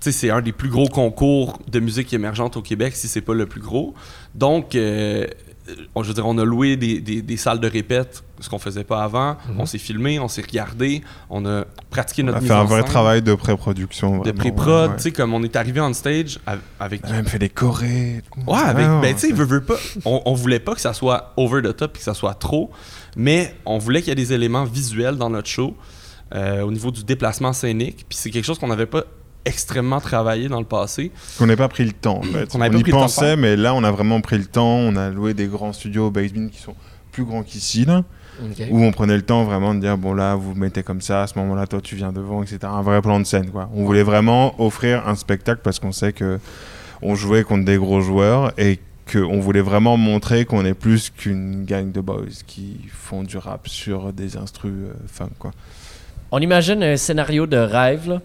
tu 0.00 0.10
sais 0.10 0.12
c'est 0.12 0.30
un 0.30 0.42
des 0.42 0.52
plus 0.52 0.68
gros 0.68 0.88
concours 0.88 1.58
de 1.68 1.78
musique 1.78 2.12
émergente 2.12 2.56
au 2.56 2.62
Québec 2.62 2.96
si 2.96 3.06
c'est 3.06 3.20
pas 3.20 3.32
le 3.32 3.46
plus 3.46 3.60
gros 3.60 3.94
donc 4.34 4.74
euh, 4.74 5.26
je 5.66 6.02
veux 6.08 6.14
dire 6.14 6.26
on 6.26 6.36
a 6.38 6.44
loué 6.44 6.76
des, 6.76 7.00
des- 7.00 7.22
des 7.22 7.36
salles 7.36 7.58
de 7.60 7.68
répète 7.68 8.22
ce 8.40 8.50
qu'on 8.50 8.58
faisait 8.58 8.84
pas 8.84 9.02
avant 9.02 9.36
on 9.58 9.64
s'est 9.64 9.78
filmé 9.78 10.18
on 10.18 10.28
s'est 10.28 10.42
regardé 10.42 11.02
on 11.30 11.46
a 11.46 11.64
pratiqué 11.90 12.22
On 12.22 12.26
notre 12.26 12.38
a 12.38 12.40
mise 12.42 12.48
fait 12.50 12.54
un 12.54 12.64
vrai 12.64 12.80
scène 12.82 12.90
travail 12.90 13.22
de 13.22 13.34
pré-production. 13.34 14.20
de 14.20 14.30
pré-prod 14.32 14.90
ouais, 14.90 14.96
tu 14.96 15.02
sais 15.04 15.12
comme 15.12 15.32
on 15.32 15.42
est 15.42 15.56
arrivé 15.56 15.80
on 15.80 15.92
stage 15.94 16.38
av- 16.46 16.60
avec 16.78 17.00
On 17.04 17.08
a 17.08 17.12
même 17.12 17.26
fait 17.26 17.38
des 17.38 17.48
chorés. 17.48 18.22
Ouais, 18.46 18.58
avec, 18.58 18.86
Ouais, 18.86 19.00
ben 19.00 19.14
tu 19.14 19.20
sais, 19.28 19.32
veut, 19.32 19.44
veut 19.46 19.62
pas. 19.64 19.76
On, 20.04 20.20
on 20.26 20.34
voulait 20.34 20.58
pas 20.60 20.74
que 20.74 20.80
ça 20.82 20.92
soit 20.92 21.32
over 21.38 21.62
the 21.62 21.74
top 21.74 21.96
et 21.96 21.98
que 21.98 22.04
ça 22.04 22.14
soit 22.14 22.34
trop, 22.34 22.70
mais 23.16 23.54
on 23.64 23.78
voulait 23.78 24.00
qu'il 24.02 24.08
y 24.10 24.12
ait 24.12 24.16
des 24.16 24.32
éléments 24.32 24.64
visuels 24.64 25.16
dans 25.16 25.30
notre 25.30 25.48
show 25.48 25.76
euh, 26.34 26.60
au 26.62 26.70
niveau 26.72 26.90
du 26.90 27.04
déplacement 27.04 27.52
scénique. 27.52 28.04
Puis 28.08 28.18
c'est 28.18 28.30
quelque 28.30 28.44
chose 28.44 28.58
qu'on 28.58 28.66
n'avait 28.68 28.86
pas 28.86 29.04
extrêmement 29.44 30.00
travaillé 30.00 30.48
dans 30.48 30.60
le 30.60 30.66
passé. 30.66 31.10
Qu'on 31.38 31.46
n'ait 31.46 31.56
pas 31.56 31.68
pris 31.68 31.84
le 31.84 31.92
temps. 31.92 32.18
En 32.18 32.22
fait. 32.22 32.54
On 32.54 32.58
n'avait 32.58 32.72
pas 32.72 32.78
y 32.78 32.82
pris 32.82 32.92
le 32.92 32.98
temps 32.98 33.00
de 33.00 33.04
pensait, 33.04 33.36
mais 33.36 33.56
là, 33.56 33.74
on 33.74 33.84
a 33.84 33.90
vraiment 33.90 34.20
pris 34.20 34.38
le 34.38 34.46
temps. 34.46 34.76
On 34.76 34.96
a 34.96 35.10
loué 35.10 35.34
des 35.34 35.46
grands 35.46 35.72
studios 35.72 36.06
au 36.06 36.10
basement 36.10 36.48
qui 36.48 36.60
sont 36.60 36.74
plus 37.12 37.24
grands 37.24 37.42
qu'ici, 37.44 37.84
là, 37.84 38.02
où 38.70 38.82
on 38.82 38.90
prenait 38.90 39.16
le 39.16 39.22
temps 39.22 39.44
vraiment 39.44 39.72
de 39.74 39.80
dire 39.80 39.96
bon 39.96 40.14
là, 40.14 40.34
vous 40.34 40.54
mettez 40.54 40.82
comme 40.82 41.00
ça, 41.00 41.22
à 41.22 41.26
ce 41.28 41.38
moment-là, 41.38 41.66
toi, 41.68 41.80
tu 41.80 41.94
viens 41.94 42.12
devant, 42.12 42.42
etc. 42.42 42.58
Un 42.64 42.82
vrai 42.82 43.00
plan 43.00 43.20
de 43.20 43.24
scène, 43.24 43.50
quoi. 43.50 43.70
On 43.74 43.84
voulait 43.84 44.02
vraiment 44.02 44.60
offrir 44.60 45.06
un 45.06 45.14
spectacle 45.14 45.60
parce 45.62 45.78
qu'on 45.78 45.92
sait 45.92 46.12
que 46.12 46.40
on 47.02 47.14
jouait 47.14 47.44
contre 47.44 47.64
des 47.64 47.76
gros 47.76 48.00
joueurs 48.00 48.52
et 48.58 48.80
qu'on 49.12 49.38
voulait 49.38 49.60
vraiment 49.60 49.96
montrer 49.96 50.44
qu'on 50.44 50.64
est 50.64 50.74
plus 50.74 51.10
qu'une 51.10 51.64
gang 51.64 51.92
de 51.92 52.00
boys 52.00 52.24
qui 52.46 52.80
font 52.90 53.22
du 53.22 53.36
rap 53.36 53.68
sur 53.68 54.12
des 54.12 54.36
instrus 54.36 54.72
euh, 54.72 54.94
funk, 55.06 55.30
quoi. 55.38 55.52
On 56.36 56.40
imagine 56.40 56.82
un 56.82 56.96
scénario 56.96 57.46
de 57.46 57.56
rêve. 57.56 58.08
là. 58.08 58.20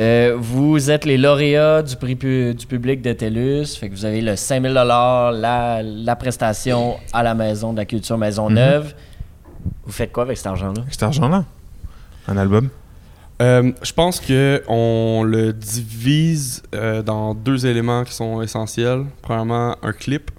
Euh, 0.00 0.34
vous 0.36 0.90
êtes 0.90 1.04
les 1.04 1.16
lauréats 1.16 1.82
du 1.82 1.94
prix 1.94 2.16
pu- 2.16 2.52
du 2.52 2.66
public 2.66 3.00
de 3.00 3.12
TELUS. 3.12 3.76
Fait 3.78 3.88
que 3.88 3.94
vous 3.94 4.04
avez 4.04 4.20
le 4.22 4.34
5000 4.34 4.72
la, 4.72 5.80
la 5.84 6.16
prestation 6.16 6.96
à 7.12 7.22
la 7.22 7.34
maison 7.34 7.72
de 7.72 7.76
la 7.78 7.84
culture 7.84 8.18
Maisonneuve. 8.18 8.92
Vous 9.84 9.92
faites 9.92 10.10
quoi 10.10 10.24
avec 10.24 10.36
cet 10.36 10.48
argent-là? 10.48 10.82
Cet 10.90 11.04
argent-là, 11.04 11.44
un 12.26 12.36
album? 12.36 12.70
Euh, 13.40 13.70
je 13.82 13.92
pense 13.92 14.18
que 14.18 14.62
on 14.66 15.22
le 15.24 15.52
divise 15.52 16.62
euh, 16.74 17.02
dans 17.02 17.34
deux 17.34 17.64
éléments 17.66 18.02
qui 18.02 18.14
sont 18.14 18.42
essentiels. 18.42 19.04
Premièrement, 19.22 19.76
un 19.80 19.92
clip. 19.92 20.30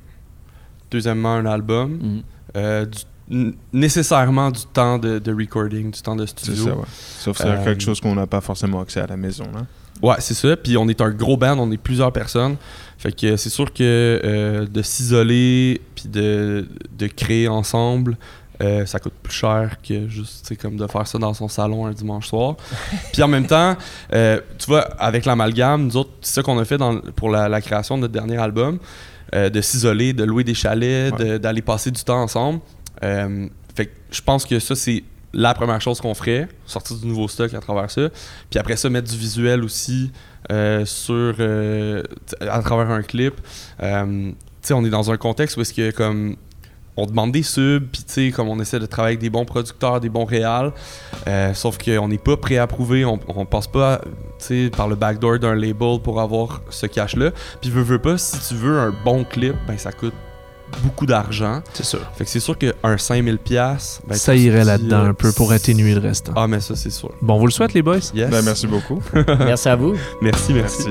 Deuxièmement, 0.92 1.34
un 1.36 1.46
album. 1.46 1.98
Du- 1.98 2.60
n- 2.60 2.84
nécessairement 3.74 4.52
du 4.52 4.62
temps 4.74 4.98
de, 4.98 5.20
de 5.20 5.34
recording, 5.34 5.92
du 5.92 6.02
temps 6.02 6.16
de 6.16 6.26
C'est 6.26 6.40
studio. 6.40 6.64
ça, 6.66 6.76
ouais. 6.76 6.84
Sauf 7.20 7.38
que 7.38 7.44
c'est 7.44 7.50
Euh, 7.50 7.64
quelque 7.64 7.82
chose 7.84 8.00
qu'on 8.00 8.16
n'a 8.16 8.28
pas 8.28 8.42
forcément 8.42 8.82
accès 8.82 9.02
à 9.02 9.08
la 9.08 9.18
maison, 9.18 9.46
là. 9.54 9.66
Ouais, 10.04 10.16
c'est 10.20 10.34
ça. 10.34 10.58
Puis 10.58 10.76
on 10.78 10.88
est 10.90 11.00
un 11.00 11.10
gros 11.12 11.38
band, 11.38 11.58
on 11.58 11.72
est 11.72 11.78
plusieurs 11.78 12.12
personnes. 12.12 12.58
Fait 12.98 13.14
que 13.14 13.38
c'est 13.38 13.50
sûr 13.50 13.72
que 13.72 13.82
euh, 14.24 14.66
de 14.68 14.82
s'isoler 14.82 15.82
puis 15.96 16.10
de, 16.10 16.68
de 16.98 17.08
créer 17.08 17.48
ensemble, 17.48 18.18
euh, 18.62 18.86
ça 18.86 19.00
coûte 19.00 19.14
plus 19.24 19.34
cher 19.34 19.78
que 19.88 20.08
juste 20.10 20.56
comme 20.62 20.76
de 20.76 20.86
faire 20.88 21.08
ça 21.08 21.18
dans 21.18 21.34
son 21.34 21.48
salon 21.48 21.86
un 21.88 21.92
dimanche 21.94 22.28
soir. 22.28 22.56
puis 23.14 23.24
en 23.24 23.28
même 23.30 23.48
temps, 23.48 23.76
euh, 24.14 24.42
tu 24.60 24.66
vois, 24.68 24.82
avec 25.00 25.26
l'amalgame, 25.26 25.86
nous 25.86 25.96
autres, 25.98 26.12
c'est 26.22 26.36
ça 26.36 26.44
qu'on 26.44 26.60
a 26.60 26.66
fait 26.66 26.78
dans, 26.78 27.00
pour 27.16 27.30
la, 27.30 27.48
la 27.48 27.62
création 27.62 27.96
de 27.96 28.02
notre 28.02 28.14
dernier 28.14 28.38
album, 28.38 28.80
euh, 29.34 29.50
de 29.50 29.62
s'isoler, 29.62 30.12
de 30.12 30.26
louer 30.26 30.44
des 30.44 30.54
chalets, 30.54 31.16
d'aller 31.42 31.62
passer 31.62 31.90
du 31.92 32.04
temps 32.04 32.22
ensemble. 32.22 32.60
Euh, 33.04 33.48
fait 33.76 33.88
que 33.88 33.92
je 34.12 34.22
pense 34.22 34.46
que 34.46 34.60
ça, 34.60 34.76
c'est 34.76 35.04
la 35.34 35.54
première 35.54 35.82
chose 35.82 36.00
qu'on 36.00 36.14
ferait, 36.14 36.48
sortir 36.66 36.98
du 36.98 37.08
nouveau 37.08 37.28
stock 37.28 37.54
à 37.54 37.60
travers 37.60 37.92
ça. 37.92 38.10
Puis 38.50 38.60
après 38.60 38.78
ça, 38.78 38.90
mettre 38.90 39.10
du 39.10 39.18
visuel 39.18 39.64
aussi 39.64 40.12
euh, 40.52 40.86
sur 40.86 41.36
euh, 41.40 42.04
à 42.40 42.62
travers 42.62 42.90
un 42.90 43.02
clip. 43.02 43.34
On 43.82 44.84
est 44.84 44.90
dans 44.90 45.12
un 45.12 45.18
contexte 45.18 45.58
où 45.58 45.62
est-ce 45.62 45.74
que 45.74 45.92
comme 45.92 46.38
on 46.98 47.06
demande 47.06 47.34
des 47.34 47.44
subs, 47.44 47.86
puis 47.92 48.32
comme 48.32 48.48
on 48.48 48.60
essaie 48.60 48.80
de 48.80 48.86
travailler 48.86 49.16
avec 49.16 49.20
des 49.20 49.30
bons 49.30 49.44
producteurs, 49.44 50.00
des 50.00 50.10
bons 50.10 50.24
réals, 50.24 50.72
sauf 51.54 51.78
qu'on 51.78 52.08
n'est 52.08 52.18
pas 52.18 52.38
préapprouvé, 52.38 53.04
on, 53.04 53.20
on 53.28 53.46
passe 53.46 53.68
pas 53.68 54.02
par 54.76 54.88
le 54.88 54.96
backdoor 54.96 55.40
d'un 55.40 55.56
label 55.56 56.00
pour 56.02 56.22
avoir 56.22 56.62
ce 56.70 56.86
cash-là. 56.88 57.32
Puis 57.62 57.70
veux, 57.70 57.84
veux 57.84 58.00
pas, 58.00 58.18
si 58.18 58.40
tu 58.48 58.56
veux 58.56 58.80
un 58.80 58.96
bon 59.04 59.24
clip, 59.26 59.56
ben 59.68 59.78
ça 59.78 59.92
coûte 59.92 60.14
beaucoup 60.84 61.06
d'argent. 61.06 61.62
C'est 61.74 61.86
sûr. 61.86 62.00
Fait 62.16 62.26
que 62.26 62.30
c'est 62.30 62.40
sûr 62.40 62.58
qu'un 62.58 62.72
5000$, 62.84 63.38
piastres, 63.38 64.02
ben, 64.08 64.16
ça 64.16 64.36
irait 64.36 64.64
là-dedans 64.64 65.04
un 65.04 65.14
peu 65.14 65.32
pour 65.32 65.52
atténuer 65.52 65.94
le 65.94 66.00
reste. 66.00 66.32
Ah, 66.36 66.48
mais 66.48 66.60
ça, 66.60 66.76
c'est 66.76 66.90
sûr. 66.90 67.12
Bon, 67.22 67.36
on 67.36 67.40
vous 67.40 67.48
le 67.48 67.52
souhaite, 67.52 67.74
les 67.74 67.82
boys. 67.82 68.00
Yes. 68.14 68.30
Ben, 68.30 68.42
merci 68.42 68.68
beaucoup. 68.68 69.02
Merci 69.40 69.70
à 69.70 69.76
vous. 69.76 69.96
Merci, 70.22 70.54
merci. 70.54 70.90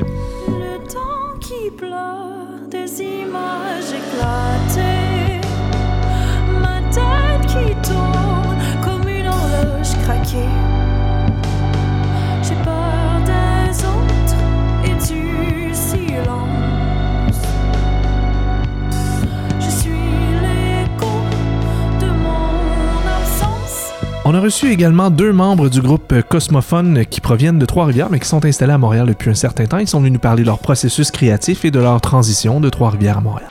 Reçu 24.44 24.70
également 24.70 25.08
deux 25.10 25.32
membres 25.32 25.70
du 25.70 25.80
groupe 25.80 26.12
euh, 26.12 26.20
Cosmophone 26.20 27.06
qui 27.06 27.22
proviennent 27.22 27.58
de 27.58 27.64
Trois-Rivières 27.64 28.10
mais 28.10 28.20
qui 28.20 28.28
sont 28.28 28.44
installés 28.44 28.74
à 28.74 28.78
Montréal 28.78 29.06
depuis 29.06 29.30
un 29.30 29.34
certain 29.34 29.64
temps. 29.64 29.78
Ils 29.78 29.88
sont 29.88 30.00
venus 30.00 30.12
nous 30.12 30.18
parler 30.18 30.42
de 30.42 30.48
leur 30.48 30.58
processus 30.58 31.10
créatif 31.10 31.64
et 31.64 31.70
de 31.70 31.78
leur 31.80 31.98
transition 32.02 32.60
de 32.60 32.68
Trois-Rivières 32.68 33.16
à 33.16 33.20
Montréal. 33.22 33.48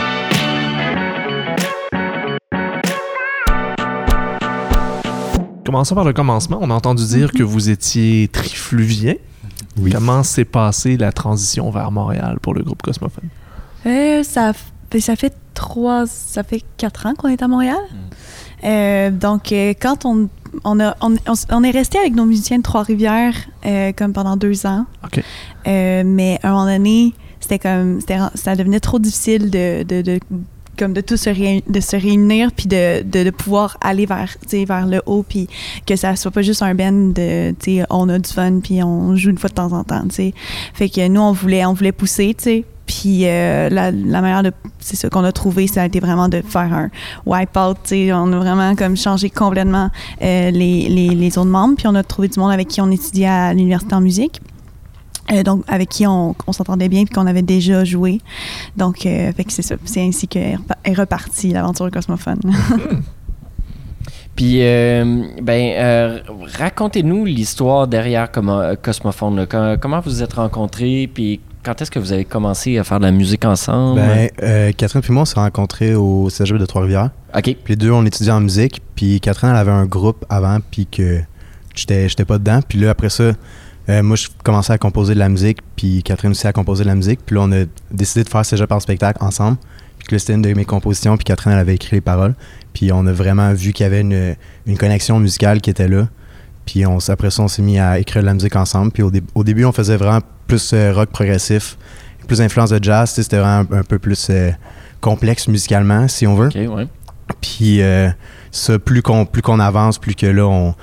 Commençons 5.66 5.96
par 5.96 6.04
le 6.04 6.14
commencement. 6.14 6.60
On 6.62 6.70
a 6.70 6.74
entendu 6.76 7.04
dire 7.08 7.32
que 7.32 7.42
vous 7.42 7.72
étiez 7.72 8.28
trifluvien. 8.28 9.16
Oui. 9.78 9.92
Comment 9.92 10.22
s'est 10.22 10.46
passée 10.46 10.98
la 10.98 11.12
transition 11.12 11.72
vers 11.72 11.90
Montréal 11.90 12.38
pour 12.40 12.54
le 12.54 12.62
groupe 12.62 12.84
Cosmophone? 12.84 13.30
Euh, 13.88 14.22
ça, 14.22 14.52
f- 14.52 15.00
ça 15.00 15.16
fait 15.16 15.34
trois, 15.56 16.06
ça 16.06 16.44
fait 16.44 16.62
quatre 16.78 17.08
ans 17.08 17.16
qu'on 17.16 17.30
est 17.30 17.42
à 17.42 17.48
Montréal. 17.48 17.80
Euh, 18.64 19.10
donc, 19.10 19.52
euh, 19.52 19.74
quand 19.82 20.06
on, 20.06 20.30
on, 20.64 20.80
a, 20.80 20.96
on, 21.02 21.16
on 21.52 21.64
est 21.64 21.72
resté 21.72 21.98
avec 21.98 22.14
nos 22.16 22.26
musiciens 22.26 22.58
de 22.58 22.64
Trois-Rivières 22.64 23.36
euh, 23.66 23.92
comme 23.96 24.14
pendant 24.14 24.36
deux 24.38 24.66
ans. 24.66 24.86
Euh, 25.68 26.04
mais 26.06 26.40
à 26.44 26.50
un 26.50 26.52
moment 26.52 26.66
donné, 26.66 27.14
c'était 27.40 27.60
comme, 27.60 28.00
ça 28.36 28.56
devenait 28.56 28.80
trop 28.80 29.00
difficile 29.00 29.50
de, 29.50 29.84
de, 29.84 30.02
de- 30.02 30.20
comme 30.78 30.94
de 30.94 31.02
tous 31.02 31.18
se, 31.18 31.30
réun- 31.30 31.62
de 31.70 31.80
se 31.80 31.96
réunir 31.96 32.52
puis 32.52 32.66
de, 32.68 33.04
de, 33.04 33.24
de 33.26 33.30
pouvoir 33.30 33.78
aller 33.82 34.06
vers, 34.08 34.36
vers 34.52 34.88
le 34.88 35.02
haut 35.06 35.24
puis 35.28 35.48
que 35.86 35.96
ça 35.96 36.16
soit 36.16 36.32
pas 36.32 36.42
juste 36.42 36.64
un 36.64 36.74
band 36.74 36.92
de, 37.14 37.52
tu 37.60 37.78
sais, 37.78 37.86
on 37.92 38.10
a 38.10 38.18
du 38.18 38.30
fun 38.32 38.60
puis 38.60 38.82
on 38.82 39.16
joue 39.16 39.30
une 39.30 39.38
fois 39.38 39.50
de 39.50 39.54
temps 39.56 39.72
en 39.72 39.84
temps, 39.84 40.02
tu 40.08 40.16
sais. 40.16 40.34
Fait 40.74 40.90
que 40.90 41.08
nous, 41.08 41.22
on 41.22 41.32
voulait, 41.32 41.64
on 41.66 41.74
voulait 41.74 41.92
pousser, 41.92 42.34
tu 42.36 42.44
sais. 42.44 42.66
Puis 42.86 43.26
euh, 43.26 43.70
la, 43.70 43.92
manière 43.92 44.44
de, 44.44 44.52
c'est 44.80 44.96
ça 44.96 45.10
qu'on 45.10 45.24
a 45.24 45.32
trouvé, 45.32 45.68
ça 45.68 45.84
a 45.84 45.86
été 45.86 46.00
vraiment 46.00 46.28
de 46.28 46.42
faire 46.42 46.74
un 46.74 46.90
wipe 47.26 47.56
out, 47.58 47.78
tu 47.84 47.90
sais. 47.90 48.14
On 48.14 48.32
a 48.34 48.38
vraiment 48.38 48.76
comme 48.76 48.98
changé 48.98 49.30
complètement 49.30 49.90
euh, 50.22 50.52
les, 50.52 50.90
les, 50.90 51.10
les 51.10 51.38
autres 51.38 51.50
membres. 51.50 51.76
Puis 51.78 51.88
on 51.88 51.96
a 51.96 52.04
trouvé 52.04 52.28
du 52.28 52.40
monde 52.40 52.52
avec 52.52 52.68
qui 52.68 52.82
on 52.82 52.92
étudiait 52.92 53.28
à 53.28 53.54
l'université 53.54 53.96
en 53.96 54.02
musique. 54.02 54.42
Euh, 55.32 55.44
donc, 55.44 55.64
avec 55.70 55.88
qui 55.90 56.06
on, 56.06 56.36
on 56.48 56.52
s'entendait 56.52 56.90
bien 56.90 57.06
puis 57.06 57.14
qu'on 57.14 57.28
avait 57.28 57.42
déjà 57.42 57.86
joué. 57.86 58.20
Donc, 58.76 58.98
c'est. 59.02 59.34
C'est 59.86 60.02
ainsi 60.02 60.28
qu'est 60.28 60.56
repa- 60.56 60.78
est 60.84 60.94
repartie 60.94 61.52
l'aventure 61.52 61.90
cosmophone. 61.90 62.42
Puis, 64.36 64.64
euh, 64.64 65.26
ben, 65.44 66.22
racontez-nous 66.58 67.24
l'histoire 67.24 67.88
derrière 67.88 68.32
Cosmophone. 68.32 69.46
comment 69.80 70.00
vous 70.00 70.10
vous 70.10 70.24
êtes 70.24 70.34
rencontrés, 70.34 71.08
puis 71.14 71.40
quand 71.64 71.82
est-ce 71.82 71.90
que 71.92 72.00
vous 72.00 72.12
avez 72.14 72.26
commencé 72.26 72.78
à 72.78 72.84
faire 72.84 73.00
de 73.00 73.06
la 73.06 73.12
musique 73.12 73.46
ensemble? 73.46 74.00
Ben, 74.02 74.30
euh, 74.42 74.72
Catherine 74.74 75.02
puis 75.02 75.14
moi, 75.14 75.24
on 75.24 75.26
s'est 75.26 75.40
rencontrés 75.40 75.96
au 75.96 76.30
Cégep 76.30 76.58
de 76.58 76.66
Trois-Rivières. 76.66 77.10
OK. 77.36 77.44
Puis 77.44 77.58
les 77.70 77.76
deux, 77.76 77.92
on 77.92 78.06
étudiait 78.06 78.32
en 78.32 78.42
musique. 78.42 78.82
Puis 78.96 79.20
Catherine, 79.20 79.50
elle 79.52 79.56
avait 79.58 79.72
un 79.72 79.86
groupe 79.86 80.26
avant, 80.30 80.60
puis 80.72 80.86
que 80.86 81.22
j'étais 81.76 82.10
j'étais 82.10 82.26
pas 82.26 82.38
dedans. 82.38 82.60
Puis 82.68 82.80
là, 82.80 82.90
après 82.92 83.10
ça, 83.10 83.32
euh, 83.90 84.04
moi, 84.04 84.16
je 84.16 84.28
commençais 84.44 84.74
à 84.74 84.78
composer 84.78 85.14
de 85.14 85.20
la 85.20 85.30
musique, 85.30 85.60
puis 85.76 86.04
Catherine 86.04 86.32
aussi 86.32 86.48
a 86.48 86.54
composé 86.54 86.84
de 86.84 86.90
la 86.90 86.96
musique. 86.96 87.20
Puis 87.26 87.36
là, 87.36 87.42
on 87.44 87.52
a 87.52 87.66
décidé 87.92 88.24
de 88.24 88.30
faire 88.30 88.46
Cégep 88.46 88.72
en 88.72 88.80
spectacle 88.80 89.24
ensemble. 89.24 89.58
Puis 90.00 90.08
que 90.08 90.16
là, 90.16 90.20
c'était 90.20 90.34
une 90.34 90.42
de 90.42 90.54
mes 90.54 90.66
compositions, 90.66 91.16
puis 91.18 91.24
Catherine, 91.24 91.54
elle 91.54 91.60
avait 91.60 91.76
écrit 91.76 91.98
les 91.98 92.02
paroles. 92.02 92.36
Puis 92.74 92.92
on 92.92 93.06
a 93.08 93.12
vraiment 93.14 93.54
vu 93.54 93.72
qu'il 93.74 93.84
y 93.84 93.88
avait 93.88 94.02
une, 94.02 94.36
une 94.66 94.78
connexion 94.78 95.20
musicale 95.20 95.62
qui 95.62 95.70
était 95.70 95.88
là. 95.88 96.08
Puis 96.66 96.86
on, 96.86 96.98
après 97.10 97.30
ça, 97.30 97.44
on 97.44 97.48
s'est 97.48 97.62
mis 97.62 97.78
à 97.78 98.00
écrire 98.00 98.22
de 98.22 98.28
la 98.28 98.34
musique 98.34 98.56
ensemble. 98.56 98.92
Puis 98.92 99.04
au, 99.04 99.12
dé- 99.12 99.24
au 99.36 99.44
début, 99.44 99.66
on 99.66 99.72
faisait 99.74 99.98
vraiment 99.98 100.20
plus 100.48 100.72
euh, 100.74 100.94
rock 100.94 101.10
progressif, 101.10 101.78
plus 102.28 102.42
influence 102.42 102.70
de 102.70 102.84
jazz. 102.84 103.12
C'était 103.12 103.38
vraiment 103.40 103.68
un, 103.72 103.80
un 103.80 103.84
peu 103.84 104.00
plus 104.00 104.28
euh, 104.30 104.52
complexe 105.02 105.48
musicalement, 105.48 106.08
si 106.08 106.26
on 106.28 106.36
veut. 106.36 106.50
Ouais. 106.68 106.88
Puis 107.42 107.82
euh, 107.82 108.10
ça, 108.52 108.80
plus 108.80 109.02
qu'on 109.02 109.26
plus 109.26 109.42
qu'on 109.42 109.60
avance, 109.60 109.98
plus 109.98 110.16
que 110.16 110.26
là, 110.26 110.46
on, 110.46 110.76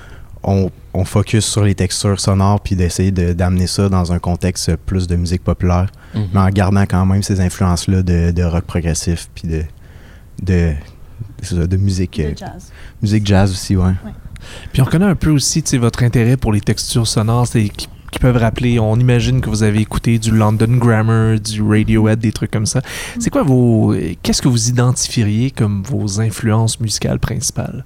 on, 0.43 0.71
on 0.93 1.05
focus 1.05 1.45
sur 1.45 1.63
les 1.63 1.75
textures 1.75 2.19
sonores, 2.19 2.59
puis 2.61 2.75
d'essayer 2.75 3.11
de- 3.11 3.33
d'amener 3.33 3.67
ça 3.67 3.89
dans 3.89 4.11
un 4.11 4.19
contexte 4.19 4.75
plus 4.75 5.07
de 5.07 5.15
musique 5.15 5.43
populaire, 5.43 5.87
Mhm. 6.15 6.27
mais 6.33 6.39
en 6.39 6.49
gardant 6.49 6.81
quand 6.85 7.05
même 7.05 7.23
ces 7.23 7.39
influences-là 7.39 8.01
de, 8.03 8.31
de 8.31 8.43
rock 8.43 8.65
progressif, 8.65 9.29
puis 9.35 9.47
de, 9.47 9.63
de, 10.43 10.73
c'est 11.41 11.55
ça, 11.55 11.67
de 11.67 11.77
musique, 11.77 12.19
euh, 12.19 12.31
De 12.33 12.37
jazz. 12.37 12.71
musique 13.01 13.25
jazz 13.25 13.51
aussi, 13.51 13.75
ouais. 13.77 13.93
Puis 14.73 14.81
on 14.81 14.85
connaît 14.85 15.05
un 15.05 15.15
peu 15.15 15.29
aussi 15.29 15.61
tu 15.61 15.69
sais, 15.69 15.77
votre 15.77 16.01
intérêt 16.03 16.35
pour 16.35 16.51
les 16.51 16.61
textures 16.61 17.07
sonores 17.07 17.45
c'est- 17.47 17.69
qui, 18.11 18.19
peuvent 18.19 18.37
rappeler, 18.37 18.77
on 18.79 18.97
imagine 18.97 19.41
que 19.41 19.49
vous 19.49 19.63
avez 19.63 19.79
écouté 19.79 20.19
du 20.19 20.31
London 20.31 20.67
Grammar, 20.77 21.39
du 21.39 21.61
Radiohead, 21.61 22.19
des 22.19 22.31
trucs 22.31 22.51
comme 22.51 22.65
ça. 22.65 22.81
C'est 23.19 23.29
quoi 23.29 23.43
vos... 23.43 23.95
Qu'est-ce 24.21 24.41
que 24.41 24.47
vous 24.49 24.69
identifieriez 24.69 25.49
comme 25.51 25.81
vos 25.83 26.19
influences 26.19 26.79
musicales 26.79 27.19
principales? 27.19 27.85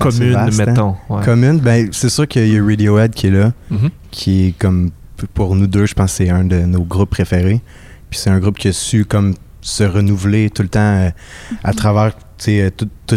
Vaste, 0.00 0.22
hein. 0.22 0.48
mettons. 0.56 0.96
ouais. 1.08 1.24
Commune, 1.24 1.58
ben, 1.58 1.88
c'est 1.92 2.08
sûr 2.10 2.26
qu'il 2.28 2.46
y 2.48 2.56
a 2.56 2.64
Radiohead 2.64 3.12
qui 3.12 3.26
est 3.26 3.30
là, 3.30 3.52
Mhm. 3.70 3.90
qui 4.10 4.46
est 4.46 4.52
comme 4.58 4.90
pour 5.34 5.54
nous 5.54 5.66
deux, 5.66 5.84
je 5.86 5.94
pense 5.94 6.12
que 6.12 6.24
c'est 6.24 6.30
un 6.30 6.44
de 6.44 6.60
nos 6.60 6.82
groupes 6.82 7.10
préférés. 7.10 7.60
Puis 8.08 8.18
c'est 8.18 8.30
un 8.30 8.38
groupe 8.38 8.58
qui 8.58 8.68
a 8.68 8.72
su 8.72 9.04
comme 9.04 9.34
se 9.60 9.84
renouveler 9.84 10.48
tout 10.48 10.62
le 10.62 10.68
temps 10.68 10.80
euh, 10.80 11.10
à 11.64 11.72
travers 11.74 12.14
tu 12.16 12.22
sais, 12.38 12.62
euh, 12.62 13.16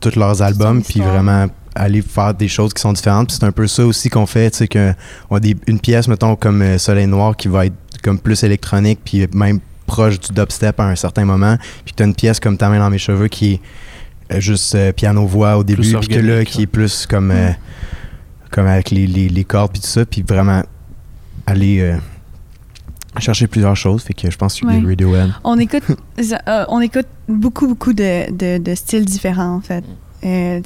tous 0.00 0.14
leurs 0.16 0.40
albums, 0.42 0.82
puis 0.82 1.00
vraiment 1.00 1.46
aller 1.74 2.02
faire 2.02 2.34
des 2.34 2.48
choses 2.48 2.72
qui 2.74 2.80
sont 2.82 2.92
différentes. 2.92 3.28
Puis 3.28 3.36
c'est 3.40 3.46
un 3.46 3.52
peu 3.52 3.66
ça 3.66 3.84
aussi 3.86 4.08
qu'on 4.10 4.26
fait, 4.26 4.50
tu 4.50 4.66
sais, 4.66 4.96
on 5.30 5.36
a 5.36 5.40
des- 5.40 5.56
une 5.66 5.78
pièce, 5.80 6.08
mettons, 6.08 6.36
comme 6.36 6.62
euh, 6.62 6.78
Soleil 6.78 7.06
Noir, 7.06 7.36
qui 7.36 7.48
va 7.48 7.66
être 7.66 7.74
comme 8.02 8.18
plus 8.18 8.42
électronique, 8.44 9.00
puis 9.04 9.26
même 9.32 9.60
proche 9.86 10.18
du 10.20 10.32
dubstep 10.32 10.78
à 10.80 10.84
un 10.84 10.96
certain 10.96 11.24
moment. 11.24 11.56
Puis 11.84 11.94
tu 11.94 12.02
as 12.02 12.06
une 12.06 12.14
pièce 12.14 12.40
comme 12.40 12.56
Ta 12.56 12.68
main 12.68 12.78
dans 12.78 12.90
mes 12.90 12.98
cheveux 12.98 13.28
qui 13.28 13.54
est 13.54 13.60
euh, 14.32 14.40
juste 14.40 14.74
euh, 14.74 14.92
piano-voix 14.92 15.56
au 15.58 15.64
début, 15.64 15.92
puis 15.98 16.08
que 16.08 16.18
là, 16.20 16.44
qui 16.44 16.62
est 16.62 16.66
plus 16.66 17.06
comme, 17.06 17.30
euh, 17.30 17.50
comme 18.50 18.66
avec 18.66 18.90
les, 18.90 19.06
les, 19.06 19.28
les 19.28 19.44
cordes, 19.44 19.72
puis 19.72 19.80
tout 19.80 19.88
ça, 19.88 20.04
puis 20.04 20.22
vraiment 20.26 20.62
aller 21.46 21.80
euh, 21.80 21.96
chercher 23.18 23.46
plusieurs 23.48 23.76
choses. 23.76 24.02
Fait 24.04 24.14
que 24.14 24.30
je 24.30 24.36
pense 24.36 24.58
que 24.60 24.66
Ouais. 24.66 24.80
les 24.80 24.86
Radiohead. 24.88 25.32
On 25.44 25.58
écoute, 25.58 25.82
euh, 26.48 26.64
on 26.68 26.80
écoute 26.80 27.06
beaucoup, 27.28 27.66
beaucoup 27.66 27.92
de, 27.92 28.30
de, 28.32 28.58
de 28.62 28.74
styles 28.74 29.04
différents, 29.04 29.56
en 29.56 29.60
fait. 29.60 29.84
Euh, 30.24 30.60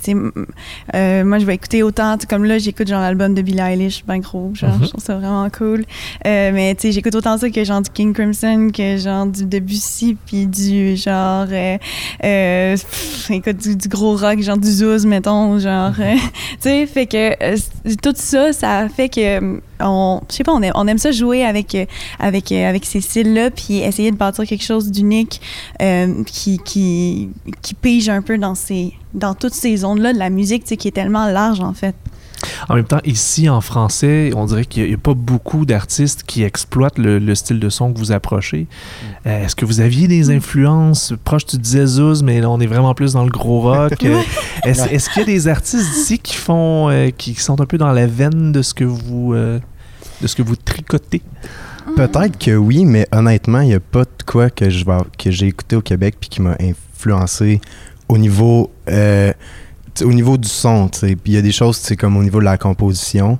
euh, 0.94 1.24
moi, 1.24 1.38
je 1.38 1.44
vais 1.46 1.54
écouter 1.54 1.82
autant, 1.82 2.16
comme 2.28 2.44
là, 2.44 2.58
j'écoute 2.58 2.88
genre 2.88 3.00
l'album 3.00 3.34
de 3.34 3.42
Billie 3.42 3.60
Eilish, 3.60 4.04
ben 4.06 4.18
gros, 4.18 4.50
genre, 4.54 4.70
Mhm. 4.78 4.84
je 4.84 4.88
trouve 4.88 5.02
ça 5.04 5.14
vraiment 5.16 5.48
cool. 5.50 5.84
Euh, 6.26 6.50
mais 6.52 6.74
tu 6.74 6.82
sais, 6.82 6.92
j'écoute 6.92 7.14
autant 7.14 7.38
ça 7.38 7.48
que 7.50 7.64
genre 7.64 7.80
du 7.80 7.90
King 7.90 8.12
Crimson, 8.12 8.70
que 8.74 8.96
genre 8.96 9.26
du 9.26 9.44
Debussy, 9.46 10.16
puis 10.26 10.46
du 10.46 10.96
genre, 10.96 11.46
euh, 11.50 11.78
euh, 12.24 12.72
pff, 12.76 13.30
écoute, 13.30 13.56
du, 13.58 13.76
du 13.76 13.88
gros 13.88 14.16
rock, 14.16 14.40
genre 14.40 14.58
du 14.58 14.70
Zouz, 14.70 15.06
mettons, 15.06 15.58
genre, 15.58 15.92
euh, 16.00 16.14
tu 16.50 16.56
sais, 16.60 16.86
fait 16.86 17.06
que 17.06 17.56
tout 18.02 18.12
ça, 18.16 18.52
ça 18.52 18.88
fait 18.88 19.08
que, 19.08 19.60
on, 19.80 20.20
je 20.30 20.36
sais 20.36 20.44
pas, 20.44 20.52
on 20.52 20.62
aime, 20.62 20.72
on 20.74 20.86
aime 20.86 20.98
ça 20.98 21.12
jouer 21.12 21.44
avec, 21.44 21.74
euh, 21.74 21.86
avec, 22.18 22.52
euh, 22.52 22.68
avec 22.68 22.84
ces 22.84 23.00
styles-là, 23.00 23.50
puis 23.50 23.78
essayer 23.78 24.10
de 24.10 24.16
bâtir 24.16 24.46
quelque 24.46 24.64
chose 24.64 24.90
d'unique 24.90 25.40
euh, 25.82 26.22
qui, 26.24 26.58
qui, 26.58 27.30
qui 27.62 27.74
pige 27.74 28.08
un 28.08 28.22
peu 28.22 28.38
dans, 28.38 28.54
ces, 28.54 28.92
dans 29.12 29.34
toutes 29.34 29.54
ces 29.54 29.78
zones-là 29.78 30.12
de 30.12 30.18
la 30.18 30.30
musique, 30.30 30.64
qui 30.64 30.88
est 30.88 30.92
tellement 30.92 31.26
large, 31.26 31.60
en 31.60 31.74
fait. 31.74 31.94
En 32.68 32.74
même 32.76 32.84
temps, 32.84 33.00
ici 33.04 33.48
en 33.48 33.60
français, 33.60 34.30
on 34.34 34.44
dirait 34.46 34.64
qu'il 34.64 34.86
n'y 34.86 34.94
a, 34.94 34.96
pas 34.98 35.14
beaucoup 35.14 35.64
d'artistes 35.66 36.22
qui 36.26 36.42
exploitent 36.42 36.98
le, 36.98 37.18
le 37.18 37.34
style 37.34 37.60
de 37.60 37.68
son 37.68 37.92
que 37.92 37.98
vous 37.98 38.12
approchez. 38.12 38.66
Euh, 39.26 39.44
Est-ce 39.44 39.56
que 39.56 39.64
vous 39.64 39.80
aviez 39.80 40.08
des 40.08 40.30
influences? 40.30 41.12
Proches 41.24 41.46
Tu 41.46 41.58
disais 41.58 41.86
Zouz, 41.86 42.22
mais 42.22 42.40
là, 42.40 42.50
on 42.50 42.60
est 42.60 42.66
vraiment 42.66 42.94
plus 42.94 43.12
dans 43.12 43.24
le 43.24 43.30
gros 43.30 43.60
rock. 43.60 43.92
Euh, 44.04 44.70
Est-ce 44.70 44.88
est-ce 44.88 45.10
qu'il 45.10 45.20
y 45.20 45.22
a 45.22 45.26
des 45.26 45.48
artistes 45.48 45.96
ici 45.96 46.18
qui 46.18 46.34
font, 46.36 46.88
euh, 46.88 47.10
qui 47.10 47.34
sont 47.34 47.60
un 47.60 47.66
peu 47.66 47.76
dans 47.76 47.92
la 47.92 48.06
veine 48.06 48.50
de 48.52 48.62
ce 48.62 48.72
que 48.72 48.84
vous, 48.84 49.34
euh, 49.34 49.58
de 50.22 50.26
ce 50.26 50.34
que 50.36 50.42
vous 50.42 50.56
tricotez? 50.56 51.20
Peut-être 51.96 52.38
que 52.38 52.56
oui, 52.56 52.84
mais 52.86 53.06
honnêtement, 53.12 53.60
il 53.60 53.68
n'y 53.68 53.74
a 53.74 53.80
pas 53.80 54.04
de 54.04 54.22
quoi 54.24 54.48
que 54.48 54.70
je 54.70 54.84
vais- 54.86 54.92
que 55.18 55.30
j'ai 55.30 55.48
écouté 55.48 55.76
au 55.76 55.82
Québec 55.82 56.16
puis 56.18 56.30
qui 56.30 56.40
m'a 56.40 56.56
influencé 56.60 57.60
au 58.08 58.16
niveau 58.16 58.70
euh, 58.88 59.32
au 60.02 60.12
niveau 60.12 60.36
du 60.36 60.48
son. 60.48 60.88
Puis 60.88 61.16
il 61.26 61.32
y 61.32 61.36
a 61.36 61.42
des 61.42 61.52
choses, 61.52 61.76
c'est 61.76 61.96
comme 61.96 62.16
au 62.16 62.22
niveau 62.22 62.40
de 62.40 62.44
la 62.44 62.58
composition, 62.58 63.38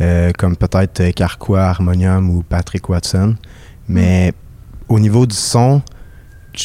euh, 0.00 0.32
comme 0.38 0.56
peut-être 0.56 1.00
euh, 1.00 1.12
Carquois, 1.12 1.62
Harmonium 1.62 2.30
ou 2.30 2.42
Patrick 2.42 2.88
Watson. 2.88 3.36
Mais 3.88 4.32
au 4.88 4.98
niveau 4.98 5.26
du 5.26 5.36
son, 5.36 5.82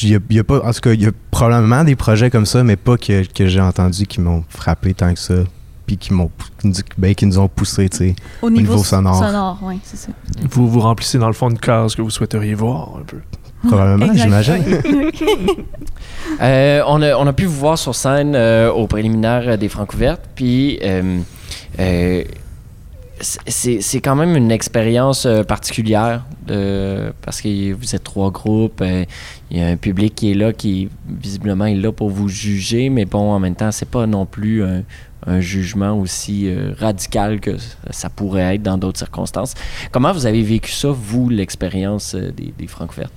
il 0.01 0.09
y 0.09 0.15
a, 0.15 0.19
il 0.29 0.35
y 0.35 0.39
a 0.39 0.43
pas, 0.43 0.59
en 0.65 0.71
tout 0.71 0.81
cas, 0.81 0.93
il 0.93 1.01
y 1.01 1.07
a 1.07 1.11
probablement 1.31 1.83
des 1.83 1.95
projets 1.95 2.29
comme 2.29 2.45
ça, 2.45 2.63
mais 2.63 2.75
pas 2.75 2.97
que, 2.97 3.25
que 3.25 3.47
j'ai 3.47 3.61
entendu 3.61 4.05
qui 4.05 4.21
m'ont 4.21 4.43
frappé 4.49 4.93
tant 4.93 5.13
que 5.13 5.19
ça. 5.19 5.35
Puis 5.85 5.97
qui 5.97 6.13
m'ont 6.13 6.31
ben, 6.97 7.13
qui 7.13 7.27
nous 7.27 7.37
ont 7.37 7.47
poussé. 7.47 7.87
Au 8.41 8.49
niveau, 8.49 8.71
niveau 8.71 8.83
sonore. 8.83 9.23
Sonore, 9.23 9.59
oui, 9.61 9.79
c'est 9.83 9.97
ça. 9.97 10.07
Vous 10.49 10.67
vous 10.67 10.79
remplissez 10.79 11.19
dans 11.19 11.27
le 11.27 11.33
fond 11.33 11.51
une 11.51 11.59
case 11.59 11.93
que 11.93 12.01
vous 12.01 12.09
souhaiteriez 12.09 12.55
voir 12.55 12.97
un 12.99 13.03
peu. 13.03 13.17
Probablement, 13.67 14.11
Exact. 14.11 14.23
j'imagine. 14.23 14.63
Euh, 16.41 16.81
on, 16.87 17.01
a, 17.03 17.15
on 17.15 17.27
a 17.27 17.33
pu 17.33 17.45
vous 17.45 17.55
voir 17.59 17.77
sur 17.77 17.93
scène 17.95 18.33
euh, 18.35 18.71
au 18.71 18.87
préliminaire 18.87 19.43
euh, 19.47 19.57
des 19.57 19.69
Francouvertes, 19.69 20.23
puis 20.35 20.79
euh, 20.83 21.19
euh, 21.79 22.23
c'est 23.21 24.01
quand 24.01 24.15
même 24.15 24.35
une 24.35 24.51
expérience 24.51 25.25
euh, 25.25 25.43
particulière 25.43 26.25
de, 26.47 27.13
parce 27.21 27.41
que 27.41 27.73
vous 27.73 27.95
êtes 27.95 28.03
trois 28.03 28.31
groupes, 28.31 28.81
euh, 28.81 29.05
il 29.51 29.57
y 29.59 29.61
a 29.61 29.67
un 29.67 29.77
public 29.77 30.15
qui 30.15 30.31
est 30.31 30.33
là, 30.33 30.51
qui 30.51 30.89
visiblement 31.07 31.65
est 31.65 31.75
là 31.75 31.91
pour 31.91 32.09
vous 32.09 32.27
juger, 32.27 32.89
mais 32.89 33.05
bon, 33.05 33.31
en 33.31 33.39
même 33.39 33.55
temps, 33.55 33.71
c'est 33.71 33.87
pas 33.89 34.05
non 34.05 34.25
plus 34.25 34.63
un, 34.63 34.81
un 35.27 35.39
jugement 35.39 35.97
aussi 35.97 36.47
euh, 36.49 36.73
radical 36.77 37.39
que 37.39 37.51
ça 37.91 38.09
pourrait 38.09 38.55
être 38.55 38.63
dans 38.63 38.77
d'autres 38.77 38.99
circonstances. 38.99 39.53
Comment 39.91 40.11
vous 40.11 40.25
avez 40.25 40.41
vécu 40.43 40.71
ça, 40.71 40.89
vous, 40.89 41.29
l'expérience 41.29 42.15
euh, 42.15 42.31
des, 42.31 42.53
des 42.57 42.67
Francouvertes? 42.67 43.13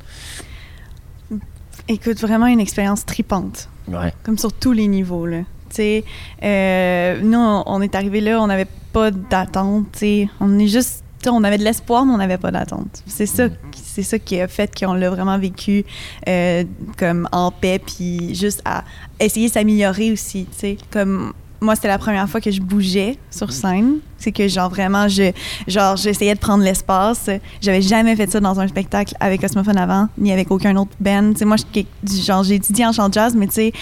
Écoute, 1.88 2.20
vraiment 2.20 2.46
une 2.46 2.60
expérience 2.60 3.04
tripante. 3.06 3.68
Ouais. 3.88 4.12
comme 4.22 4.36
sur 4.36 4.52
tous 4.52 4.72
les 4.72 4.86
niveaux 4.86 5.24
là. 5.24 5.38
Tu 5.70 5.76
sais, 5.76 6.04
euh, 6.42 7.20
nous 7.22 7.38
on, 7.38 7.80
est 7.80 7.94
arrivé 7.94 8.20
là, 8.20 8.40
on 8.40 8.46
n'avait 8.46 8.66
pas 8.92 9.10
d'attente. 9.10 9.86
Tu 9.92 9.98
sais, 9.98 10.28
on 10.40 10.58
est 10.58 10.66
juste, 10.68 11.02
on 11.26 11.42
avait 11.44 11.56
de 11.58 11.64
l'espoir, 11.64 12.04
mais 12.04 12.12
on 12.12 12.18
n'avait 12.18 12.36
pas 12.38 12.50
d'attente. 12.50 13.02
C'est 13.06 13.24
ça, 13.26 13.48
qui- 13.48 13.80
c'est 13.82 14.02
ça 14.02 14.18
qui 14.18 14.40
a 14.40 14.46
fait 14.48 14.70
qu'on 14.78 14.92
l'a 14.94 15.08
vraiment 15.08 15.38
vécu 15.38 15.84
euh, 16.28 16.64
comme 16.98 17.28
en 17.32 17.50
paix, 17.50 17.78
puis 17.78 18.34
juste 18.34 18.60
à 18.66 18.84
essayer 19.20 19.48
de 19.48 19.52
s'améliorer 19.54 20.12
aussi. 20.12 20.46
Tu 20.52 20.58
sais, 20.58 20.76
comme 20.90 21.32
moi 21.60 21.74
c'était 21.74 21.88
la 21.88 21.98
première 21.98 22.28
fois 22.28 22.40
que 22.42 22.50
je 22.50 22.60
bougeais 22.60 23.16
sur 23.30 23.50
scène. 23.52 23.98
C'est 24.18 24.32
que 24.32 24.48
genre 24.48 24.68
vraiment 24.70 25.08
je 25.08 25.30
genre 25.66 25.96
j'essayais 25.96 26.34
de 26.34 26.38
prendre 26.40 26.62
l'espace. 26.64 27.30
J'avais 27.60 27.82
jamais 27.82 28.16
fait 28.16 28.30
ça 28.30 28.40
dans 28.40 28.58
un 28.60 28.68
spectacle 28.68 29.14
avec 29.20 29.40
Cosmophone 29.40 29.78
avant, 29.78 30.08
ni 30.18 30.32
avec 30.32 30.50
aucun 30.50 30.76
autre 30.76 30.90
band. 31.00 31.32
Tu 31.32 31.38
sais 31.40 31.44
moi 31.44 31.56
je- 31.56 32.22
genre 32.22 32.42
j'ai 32.42 32.56
étudié 32.56 32.84
en 32.86 32.92
chant 32.92 33.10
jazz, 33.10 33.34
mais 33.36 33.46
tu 33.46 33.52
sais 33.54 33.72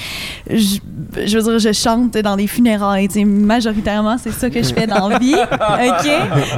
je, 0.50 0.78
je 1.26 1.38
veux 1.38 1.42
dire 1.42 1.58
je 1.58 1.72
chante 1.72 2.12
dans 2.18 2.36
des 2.36 2.46
funérailles. 2.46 3.08
Tu 3.08 3.14
sais 3.14 3.24
majoritairement 3.24 4.16
c'est 4.18 4.32
ça 4.32 4.50
que 4.50 4.62
je 4.62 4.72
fais 4.74 4.86
dans 4.86 5.08
la 5.08 5.18
vie. 5.18 5.34
Ok, 5.86 6.10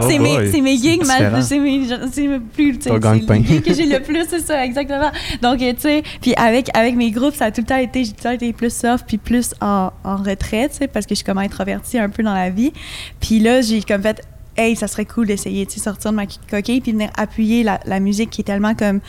c'est 0.09 0.19
mes 0.19 0.51
c'est 0.53 0.61
mes 0.61 0.77
gigs, 0.77 1.01
c'est 1.43 1.59
mes 1.59 1.87
c'est 2.13 2.27
mes 2.29 2.41
plus 2.41 2.79
tu 2.79 2.83
sais, 2.85 2.91
gigs 3.19 3.27
que 3.63 3.75
j'ai 3.75 3.87
le 3.87 4.01
plus 4.01 4.25
c'est 4.29 4.41
ça 4.41 4.65
exactement. 4.65 5.11
Donc 5.43 5.59
tu 5.59 5.75
sais 5.79 6.03
puis 6.21 6.35
avec 6.35 6.69
avec 6.77 6.97
mes 6.97 7.11
groupes 7.11 7.35
ça 7.35 7.47
a 7.47 7.51
tout 7.51 7.61
le 7.61 7.67
temps 7.67 7.77
été 7.77 8.05
j'ai 8.05 8.11
tout 8.11 8.17
le 8.19 8.23
temps 8.25 8.31
été 8.33 8.53
plus 8.53 8.73
soft 8.73 9.05
puis 9.07 9.19
plus 9.19 9.55
en, 9.61 9.91
en 10.05 10.17
retrait, 10.17 10.69
tu 10.69 10.77
sais 10.79 10.89
parce 10.89 11.07
que 11.07 11.11
je 11.15 11.17
suis 11.17 11.25
comme 11.25 11.39
introvertie 11.39 11.99
un 11.99 12.09
peu 12.09 12.23
dans 12.23 12.35
la 12.35 12.51
vie. 12.51 12.73
Puis 13.21 13.39
là, 13.41 13.61
j'ai 13.69 13.83
comme 13.83 14.03
fait, 14.03 14.23
hey, 14.57 14.75
ça 14.77 14.89
serait 14.89 15.05
cool 15.05 15.27
d'essayer, 15.27 15.67
de 15.67 15.71
sortir 15.71 16.11
de 16.11 16.17
ma 16.17 16.27
coquille 16.27 16.81
puis 16.81 16.93
venir 16.93 17.11
appuyer 17.17 17.63
la, 17.63 17.81
la 17.85 18.01
musique 18.01 18.31
qui 18.31 18.41
est 18.41 18.45
tellement 18.45 18.75
comme, 18.75 19.01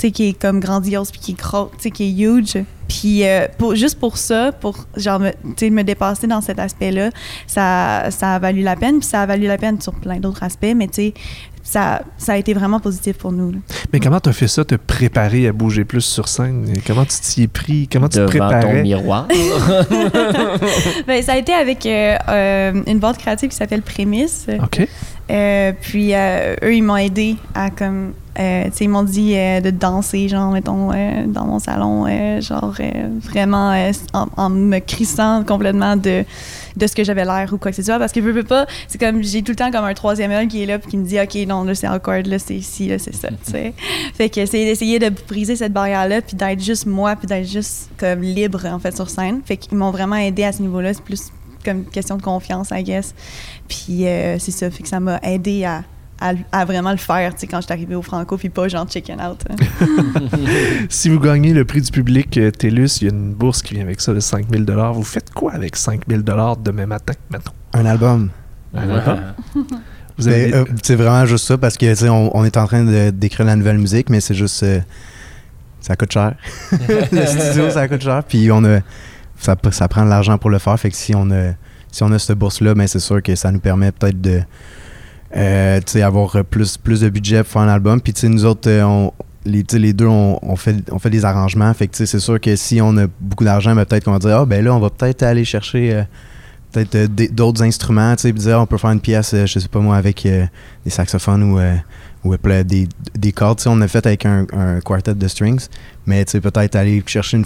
sais, 0.00 0.10
qui 0.10 0.28
est 0.28 0.32
comme 0.40 0.60
grandiose 0.60 1.10
puis 1.10 1.20
qui 1.20 1.30
est 1.32 1.40
gros, 1.40 1.70
tu 1.76 1.82
sais, 1.84 1.90
qui 1.90 2.04
est 2.04 2.24
huge. 2.26 2.58
Puis 2.88 3.26
euh, 3.26 3.46
pour, 3.58 3.74
juste 3.74 3.98
pour 3.98 4.18
ça, 4.18 4.52
pour 4.52 4.86
genre, 4.96 5.18
me, 5.20 5.30
tu 5.30 5.36
sais, 5.56 5.70
me 5.70 5.82
dépasser 5.84 6.26
dans 6.26 6.40
cet 6.42 6.58
aspect-là, 6.58 7.10
ça, 7.46 8.10
ça 8.10 8.34
a 8.34 8.38
valu 8.38 8.62
la 8.62 8.76
peine. 8.76 8.98
Puis 8.98 9.08
ça 9.08 9.22
a 9.22 9.26
valu 9.26 9.46
la 9.46 9.56
peine 9.58 9.80
sur 9.80 9.94
plein 9.94 10.18
d'autres 10.18 10.42
aspects, 10.42 10.74
mais 10.76 10.86
tu 10.88 10.94
sais, 10.94 11.14
ça, 11.62 12.02
ça 12.18 12.34
a 12.34 12.36
été 12.36 12.52
vraiment 12.52 12.78
positif 12.78 13.16
pour 13.16 13.32
nous. 13.32 13.52
là. 13.52 13.58
Mais 13.90 13.98
comment 13.98 14.20
tu 14.20 14.28
as 14.28 14.34
fait 14.34 14.48
ça, 14.48 14.66
te 14.66 14.74
préparer 14.74 15.48
à 15.48 15.52
bouger 15.52 15.84
plus 15.86 16.02
sur 16.02 16.28
scène? 16.28 16.66
Comment 16.86 17.06
tu 17.06 17.18
t'y 17.20 17.44
es 17.44 17.48
pris? 17.48 17.88
Comment 17.90 18.08
tu 18.10 18.18
te 18.18 18.20
Devant 18.20 18.50
ton 18.50 18.58
préparais? 18.58 18.82
miroir. 18.82 19.26
Ben, 21.06 21.22
ça 21.22 21.32
a 21.32 21.36
été 21.36 21.52
avec 21.52 21.86
euh, 21.86 22.16
euh, 22.28 22.82
une 22.86 22.98
boîte 22.98 23.18
créative 23.18 23.48
qui 23.48 23.56
s'appelle 23.56 23.82
Prémisse. 23.82 24.46
OK. 24.62 24.86
Euh, 25.30 25.72
puis 25.80 26.14
euh, 26.14 26.54
eux, 26.62 26.74
ils 26.74 26.82
m'ont 26.82 26.96
aidé 26.96 27.36
à 27.54 27.70
comme. 27.70 28.12
euh, 28.38 28.64
tu 28.64 28.70
sais, 28.72 28.84
ils 28.84 28.88
m'ont 28.88 29.04
dit 29.04 29.34
euh, 29.34 29.60
de 29.60 29.70
danser, 29.70 30.28
genre, 30.28 30.52
mettons, 30.52 30.90
dans 31.26 31.46
mon 31.46 31.58
salon, 31.58 32.06
genre, 32.40 32.74
vraiment 33.22 33.72
en, 34.12 34.26
en 34.36 34.50
me 34.50 34.80
crissant 34.80 35.42
complètement 35.44 35.96
de, 35.96 36.24
de 36.76 36.86
ce 36.86 36.94
que 36.94 37.04
j'avais 37.04 37.24
l'air 37.24 37.48
ou 37.52 37.56
quoi 37.58 37.70
que 37.70 37.76
ce 37.76 37.82
soit. 37.82 37.98
Parce 37.98 38.12
que 38.12 38.20
je 38.20 38.28
veux 38.28 38.42
pas, 38.42 38.66
c'est 38.86 38.98
comme, 38.98 39.22
j'ai 39.22 39.42
tout 39.42 39.52
le 39.52 39.56
temps 39.56 39.70
comme 39.70 39.84
un 39.84 39.94
troisième 39.94 40.30
œil 40.30 40.48
qui 40.48 40.62
est 40.62 40.66
là, 40.66 40.78
puis 40.78 40.90
qui 40.90 40.98
me 40.98 41.04
dit, 41.06 41.18
OK, 41.18 41.34
non, 41.48 41.64
là, 41.64 41.74
c'est 41.74 41.86
awkward, 41.86 42.26
là, 42.26 42.38
c'est 42.38 42.56
ici, 42.56 42.88
là, 42.88 42.98
c'est 42.98 43.14
ça, 43.14 43.28
tu 43.28 43.52
sais. 43.52 43.72
Fait 44.14 44.28
que 44.28 44.44
c'est 44.44 44.64
d'essayer 44.66 44.98
de 44.98 45.08
briser 45.08 45.56
cette 45.56 45.72
barrière-là, 45.72 46.20
puis 46.20 46.36
d'être 46.36 46.62
juste 46.62 46.84
moi, 46.86 47.16
puis 47.16 47.26
d'être 47.26 47.48
juste 47.48 47.88
comme 47.98 48.20
libre, 48.20 48.66
en 48.66 48.78
fait, 48.78 48.94
sur 48.94 49.08
scène. 49.08 49.40
Fait 49.46 49.56
qu'ils 49.56 49.78
m'ont 49.78 49.90
vraiment 49.90 50.16
aidé 50.16 50.44
à 50.44 50.52
ce 50.52 50.60
niveau-là. 50.60 50.92
C'est 50.92 51.02
plus 51.02 51.32
comme 51.64 51.84
question 51.86 52.18
de 52.18 52.22
confiance, 52.22 52.68
I 52.72 52.82
guess. 52.82 53.14
Puis 53.68 54.06
euh, 54.06 54.38
c'est 54.38 54.50
ça, 54.50 54.70
fait 54.70 54.82
que 54.82 54.88
ça 54.88 55.00
m'a 55.00 55.18
aidé 55.22 55.64
à, 55.64 55.82
à, 56.20 56.32
à 56.52 56.64
vraiment 56.64 56.90
le 56.92 56.96
faire, 56.98 57.34
tu 57.34 57.40
sais, 57.40 57.46
quand 57.46 57.60
je 57.60 57.64
suis 57.66 57.72
arrivée 57.72 57.94
au 57.94 58.02
Franco, 58.02 58.36
puis 58.36 58.48
pas 58.50 58.68
genre 58.68 58.86
chicken 58.90 59.20
out. 59.20 59.42
hein. 59.50 59.56
Si 60.88 61.08
vous 61.08 61.18
gagnez 61.20 61.52
le 61.52 61.64
prix 61.64 61.80
du 61.80 61.90
public 61.90 62.36
euh, 62.38 62.50
TELUS, 62.50 62.98
il 63.00 63.04
y 63.04 63.10
a 63.10 63.14
une 63.14 63.32
bourse 63.32 63.62
qui 63.62 63.74
vient 63.74 63.82
avec 63.84 64.00
ça 64.00 64.12
de 64.12 64.20
5000 64.20 64.64
Vous 64.94 65.02
faites 65.02 65.30
quoi 65.32 65.52
avec 65.52 65.76
5000 65.76 66.22
demain 66.62 66.86
matin, 66.86 67.14
mettons? 67.30 67.52
Un 67.72 67.86
album. 67.86 68.30
Un 68.74 68.88
album? 68.88 69.18
Vous 69.54 70.26
Ben, 70.26 70.32
avez... 70.32 70.54
euh, 70.54 70.64
c'est 70.82 70.94
vraiment 70.94 71.26
juste 71.26 71.46
ça 71.46 71.58
parce 71.58 71.76
que 71.76 71.86
tu 71.90 71.96
sais, 71.96 72.08
on, 72.08 72.36
on 72.36 72.44
est 72.44 72.56
en 72.56 72.66
train 72.66 72.84
de- 72.84 73.10
d'écrire 73.10 73.46
la 73.46 73.56
nouvelle 73.56 73.78
musique, 73.78 74.10
mais 74.10 74.20
c'est 74.20 74.34
juste. 74.34 74.62
euh, 74.62 74.80
ça 75.80 75.96
coûte 75.96 76.12
cher. 76.12 76.34
le 76.72 77.26
studio, 77.26 77.70
ça 77.70 77.88
coûte 77.88 78.02
cher. 78.02 78.22
Puis 78.24 78.50
on 78.52 78.62
a, 78.64 78.78
ça, 79.38 79.56
ça 79.70 79.88
prend 79.88 80.04
de 80.04 80.10
l'argent 80.10 80.38
pour 80.38 80.50
le 80.50 80.58
faire. 80.58 80.78
Fait 80.78 80.90
que 80.90 80.96
si 80.96 81.14
on 81.14 81.30
a, 81.30 81.50
si 81.94 82.02
on 82.02 82.12
a 82.12 82.18
cette 82.18 82.38
bourse-là, 82.38 82.74
ben 82.74 82.86
c'est 82.86 82.98
sûr 83.00 83.22
que 83.22 83.34
ça 83.34 83.50
nous 83.52 83.60
permet 83.60 83.92
peut-être 83.92 84.20
de. 84.20 84.40
euh, 85.36 85.80
avoir 86.02 86.44
plus, 86.44 86.76
plus 86.76 87.00
de 87.00 87.08
budget 87.08 87.42
pour 87.42 87.52
faire 87.52 87.62
un 87.62 87.68
album. 87.68 88.00
Puis, 88.00 88.14
nous 88.28 88.44
autres, 88.44 88.70
euh, 88.70 88.82
on, 88.84 89.12
les, 89.44 89.64
les 89.72 89.92
deux, 89.92 90.06
on, 90.06 90.56
fait, 90.56 90.76
on 90.90 90.98
fait 90.98 91.10
des 91.10 91.24
arrangements. 91.24 91.72
Fait 91.74 91.88
que, 91.88 92.04
c'est 92.06 92.18
sûr 92.18 92.40
que 92.40 92.56
si 92.56 92.80
on 92.80 92.96
a 92.96 93.06
beaucoup 93.20 93.44
d'argent, 93.44 93.74
ben, 93.74 93.84
peut-être 93.84 94.04
qu'on 94.04 94.12
va 94.12 94.18
dire, 94.18 94.38
ah, 94.38 94.46
ben 94.46 94.64
là, 94.64 94.74
on 94.74 94.80
va 94.80 94.90
peut-être 94.90 95.22
aller 95.22 95.44
chercher 95.44 95.92
euh, 95.92 96.02
peut-être 96.72 97.34
d'autres 97.34 97.62
instruments, 97.62 98.14
puis 98.16 98.32
dire, 98.32 98.60
on 98.60 98.66
peut 98.66 98.78
faire 98.78 98.90
une 98.90 99.00
pièce, 99.00 99.34
je 99.34 99.58
sais 99.58 99.68
pas 99.68 99.80
moi, 99.80 99.96
avec 99.96 100.22
des 100.22 100.90
saxophones 100.90 101.42
ou, 101.44 101.60
ou 102.24 102.36
des, 102.64 102.88
des 103.16 103.32
cordes. 103.32 103.60
On 103.66 103.80
a 103.80 103.86
fait 103.86 104.04
avec 104.06 104.26
un, 104.26 104.44
un 104.52 104.80
quartet 104.80 105.14
de 105.14 105.28
strings, 105.28 105.68
mais, 106.06 106.24
peut-être 106.24 106.74
aller 106.74 107.00
chercher 107.06 107.36
une, 107.36 107.44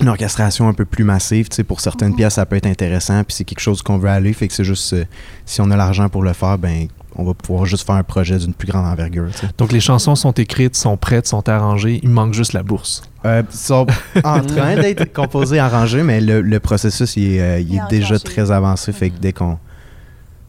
une 0.00 0.08
orchestration 0.08 0.68
un 0.68 0.72
peu 0.74 0.84
plus 0.84 1.04
massive, 1.04 1.48
tu 1.48 1.56
sais, 1.56 1.64
pour 1.64 1.80
certaines 1.80 2.14
pièces, 2.14 2.34
ça 2.34 2.46
peut 2.46 2.56
être 2.56 2.66
intéressant, 2.66 3.24
puis 3.24 3.34
c'est 3.34 3.44
quelque 3.44 3.60
chose 3.60 3.82
qu'on 3.82 3.98
veut 3.98 4.08
aller, 4.08 4.32
fait 4.32 4.46
que 4.48 4.54
c'est 4.54 4.64
juste, 4.64 4.92
euh, 4.92 5.04
si 5.44 5.60
on 5.60 5.70
a 5.70 5.76
l'argent 5.76 6.08
pour 6.08 6.22
le 6.22 6.32
faire, 6.32 6.56
ben, 6.58 6.86
on 7.16 7.24
va 7.24 7.34
pouvoir 7.34 7.66
juste 7.66 7.84
faire 7.84 7.96
un 7.96 8.04
projet 8.04 8.38
d'une 8.38 8.54
plus 8.54 8.68
grande 8.68 8.86
envergure, 8.86 9.26
tu 9.32 9.38
sais. 9.38 9.48
Donc 9.58 9.72
les 9.72 9.80
chansons 9.80 10.14
sont 10.14 10.30
écrites, 10.32 10.76
sont 10.76 10.96
prêtes, 10.96 11.26
sont 11.26 11.48
arrangées, 11.48 11.98
il 12.02 12.10
manque 12.10 12.32
juste 12.34 12.52
la 12.52 12.62
bourse. 12.62 13.02
Euh, 13.24 13.42
ils 13.50 13.56
sont 13.56 13.86
en 14.22 14.40
train 14.40 14.76
d'être 14.76 15.12
composés, 15.12 15.58
arrangés, 15.68 16.04
mais 16.04 16.20
le, 16.20 16.40
le 16.42 16.60
processus 16.60 17.16
il 17.16 17.34
est, 17.34 17.40
euh, 17.40 17.58
il 17.60 17.68
Il 17.70 17.74
est 17.74 17.78
est 17.78 17.88
déjà 17.90 18.18
très 18.20 18.52
avancé. 18.52 18.92
Fait 18.92 19.10
que 19.10 19.18
dès 19.18 19.32
qu'on. 19.32 19.58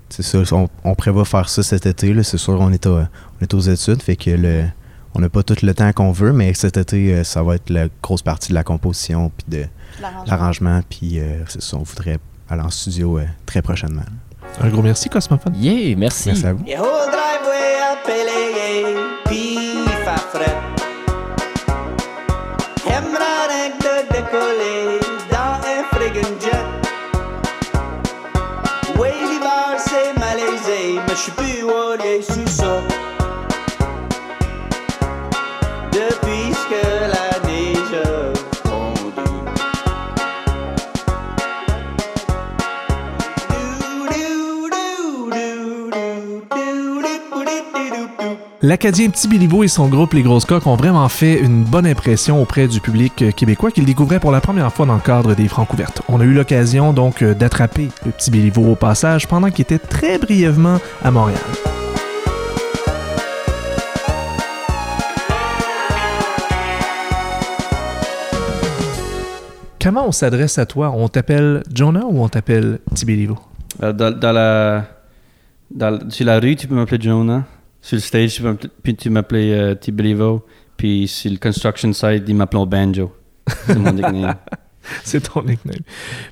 C'est 0.10 0.24
ça, 0.24 0.40
on, 0.56 0.68
on 0.84 0.96
prévoit 0.96 1.26
faire 1.26 1.50
ça 1.50 1.62
cet 1.64 1.86
été. 1.88 2.14
là, 2.14 2.24
C'est 2.24 2.38
sûr, 2.38 2.60
on 2.60 2.72
est, 2.72 2.86
à- 2.86 2.90
on 3.40 3.44
est 3.44 3.54
aux 3.54 3.60
études. 3.60 4.02
Fait 4.04 4.16
que 4.16 4.30
le, 4.32 4.64
on 5.16 5.20
n'a 5.20 5.30
pas 5.30 5.44
tout 5.44 5.56
le 5.64 5.74
temps 5.74 5.92
qu'on 5.94 6.12
veut, 6.12 6.34
mais 6.34 6.54
cet 6.54 6.78
été, 6.78 7.14
euh, 7.14 7.24
ça 7.24 7.44
va 7.44 7.56
être 7.56 7.70
la 7.70 7.88
grosse 8.02 8.22
partie 8.22 8.50
de 8.50 8.54
la 8.54 8.64
composition 8.64 9.32
puis 9.36 9.60
de 9.60 9.66
l'arrangement. 10.26 10.82
Puis 10.90 11.20
euh, 11.20 11.44
c'est 11.48 11.62
ça, 11.62 11.78
on 11.78 11.84
voudrait 11.84 12.20
aller 12.50 12.62
en 12.62 12.70
studio 12.70 13.20
euh, 13.20 13.26
très 13.46 13.62
prochainement. 13.62 14.04
Un 14.62 14.70
gros 14.70 14.82
merci, 14.82 15.10
Cosmophone. 15.10 15.54
Yeah, 15.56 15.96
merci. 15.96 16.30
Merci 16.30 16.46
à 16.46 16.54
vous. 16.54 16.66
Your 16.66 16.82
whole 16.82 17.12
driveway 17.12 17.70
L'Acadien 48.62 49.10
Petit 49.10 49.30
Béliveau 49.30 49.64
et 49.64 49.70
son 49.70 49.88
groupe 49.88 50.12
Les 50.12 50.22
Grosses 50.22 50.44
Coques 50.44 50.68
ont 50.68 50.76
vraiment 50.76 51.08
fait 51.08 51.40
une 51.40 51.64
bonne 51.64 51.88
impression 51.88 52.42
auprès 52.42 52.68
du 52.68 52.82
public 52.82 53.22
euh, 53.22 53.32
québécois 53.32 53.72
qu'ils 53.72 53.86
découvraient 53.86 54.20
pour 54.20 54.34
la 54.34 54.42
première 54.42 54.74
fois 54.74 54.86
dans 54.86 54.96
le 54.96 55.00
cadre 55.00 55.34
des 55.34 55.48
Francouvertes. 55.48 56.02
On 56.10 56.20
a 56.20 56.26
eu 56.26 56.34
l'occasion 56.34 56.92
donc 56.92 57.22
euh, 57.22 57.34
d'attraper 57.34 57.88
le 58.06 58.12
Petit 58.12 58.32
Béliveau 58.32 58.70
au 58.70 58.76
passage 58.76 59.30
pendant 59.30 59.50
qu'il 59.50 59.62
était 59.62 59.80
très 59.80 60.18
brièvement 60.18 60.78
à 61.02 61.10
Montréal. 61.10 61.40
Comment 69.82 70.06
on 70.06 70.12
s'adresse 70.12 70.58
à 70.58 70.66
toi? 70.66 70.92
On 70.94 71.08
t'appelle 71.08 71.64
Jonah 71.74 72.04
ou 72.06 72.22
on 72.22 72.28
t'appelle 72.28 72.80
Petit? 72.94 73.30
Euh, 73.82 73.94
dans, 73.94 74.34
la, 74.34 74.84
sur 76.10 76.26
la 76.26 76.40
rue, 76.42 76.58
tu 76.58 76.68
peux 76.68 76.76
m'appeler 76.76 77.02
Jonah. 77.02 77.46
Sur 77.82 77.96
le 77.96 78.02
stage, 78.02 78.44
puis 78.84 78.96
tu 78.96 79.10
m'appeler 79.10 79.52
euh, 79.52 79.76
Tiberivo. 79.76 80.46
Puis 80.76 81.08
sur 81.08 81.32
le 81.32 81.38
construction 81.38 81.92
site, 81.94 82.24
ils 82.28 82.36
m'appellent 82.36 82.66
Banjo. 82.66 83.14
C'est 83.66 83.78
mon 83.78 83.92
nickname. 83.92 84.36
C'est 85.04 85.22
ton 85.22 85.44
nickname. 85.44 85.82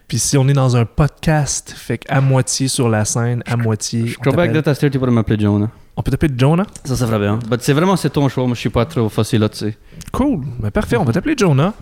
Puis 0.07 0.19
si 0.19 0.37
on 0.37 0.47
est 0.47 0.53
dans 0.53 0.75
un 0.75 0.85
podcast, 0.85 1.73
fait 1.75 1.99
qu'à 1.99 2.21
moitié 2.21 2.67
sur 2.67 2.89
la 2.89 3.05
scène, 3.05 3.43
à 3.45 3.57
moitié. 3.57 4.07
Je 4.07 4.17
crois 4.17 4.33
pas 4.33 4.47
que 4.47 4.87
tu 4.87 4.99
pourrais 4.99 5.11
m'appeler 5.11 5.39
Jonah. 5.39 5.69
On 5.99 6.03
peut 6.03 6.11
t'appeler 6.11 6.31
Jonah? 6.37 6.65
Ça, 6.83 6.95
ça 6.95 7.07
ferait 7.07 7.17
bien. 7.17 7.39
But 7.49 7.59
c'est 7.61 7.73
vraiment, 7.73 7.95
c'est 7.95 8.11
ton 8.11 8.29
choix. 8.29 8.45
Moi, 8.45 8.53
je 8.53 8.59
suis 8.59 8.69
pas 8.69 8.85
trop 8.85 9.09
facile 9.09 9.39
là-dessus. 9.41 9.73
Cool. 10.11 10.41
Ben, 10.59 10.69
parfait, 10.69 10.95
on 10.95 11.03
va 11.03 11.11
t'appeler 11.11 11.33
Jonah. 11.35 11.73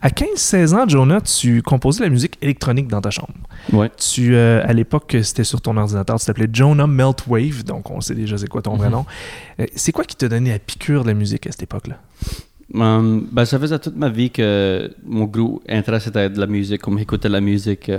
À 0.00 0.10
15-16 0.10 0.74
ans, 0.74 0.88
Jonah, 0.88 1.20
tu 1.20 1.60
composais 1.62 2.04
la 2.04 2.08
musique 2.08 2.38
électronique 2.40 2.86
dans 2.86 3.00
ta 3.00 3.10
chambre. 3.10 3.32
Ouais. 3.72 3.90
Tu, 3.98 4.36
euh, 4.36 4.62
à 4.64 4.72
l'époque, 4.72 5.16
c'était 5.24 5.42
sur 5.42 5.60
ton 5.60 5.76
ordinateur, 5.76 6.20
tu 6.20 6.24
t'appelais 6.26 6.48
Jonah 6.52 6.86
Meltwave, 6.86 7.64
donc 7.64 7.90
on 7.90 8.00
sait 8.00 8.14
déjà 8.14 8.38
c'est 8.38 8.46
quoi 8.48 8.62
ton 8.62 8.76
vrai 8.76 8.86
Mhm. 8.86 8.92
nom. 8.92 9.06
Euh, 9.60 9.66
c'est 9.74 9.90
quoi 9.90 10.04
qui 10.04 10.14
t'a 10.14 10.28
donné 10.28 10.50
la 10.50 10.60
piqûre 10.60 11.02
de 11.02 11.08
la 11.08 11.14
musique 11.14 11.46
à 11.48 11.50
cette 11.50 11.64
époque-là? 11.64 11.96
Um, 12.74 13.26
ben, 13.32 13.44
ça 13.44 13.58
faisait 13.58 13.78
toute 13.78 13.96
ma 13.96 14.08
vie 14.08 14.30
que 14.30 14.90
mon 15.04 15.24
gros 15.24 15.60
intérêt 15.68 16.00
c'était 16.00 16.28
de 16.30 16.38
la 16.38 16.46
musique, 16.46 16.80
comme 16.82 16.98
écouter 16.98 17.28
la 17.28 17.40
musique. 17.40 17.88
euh, 17.88 17.98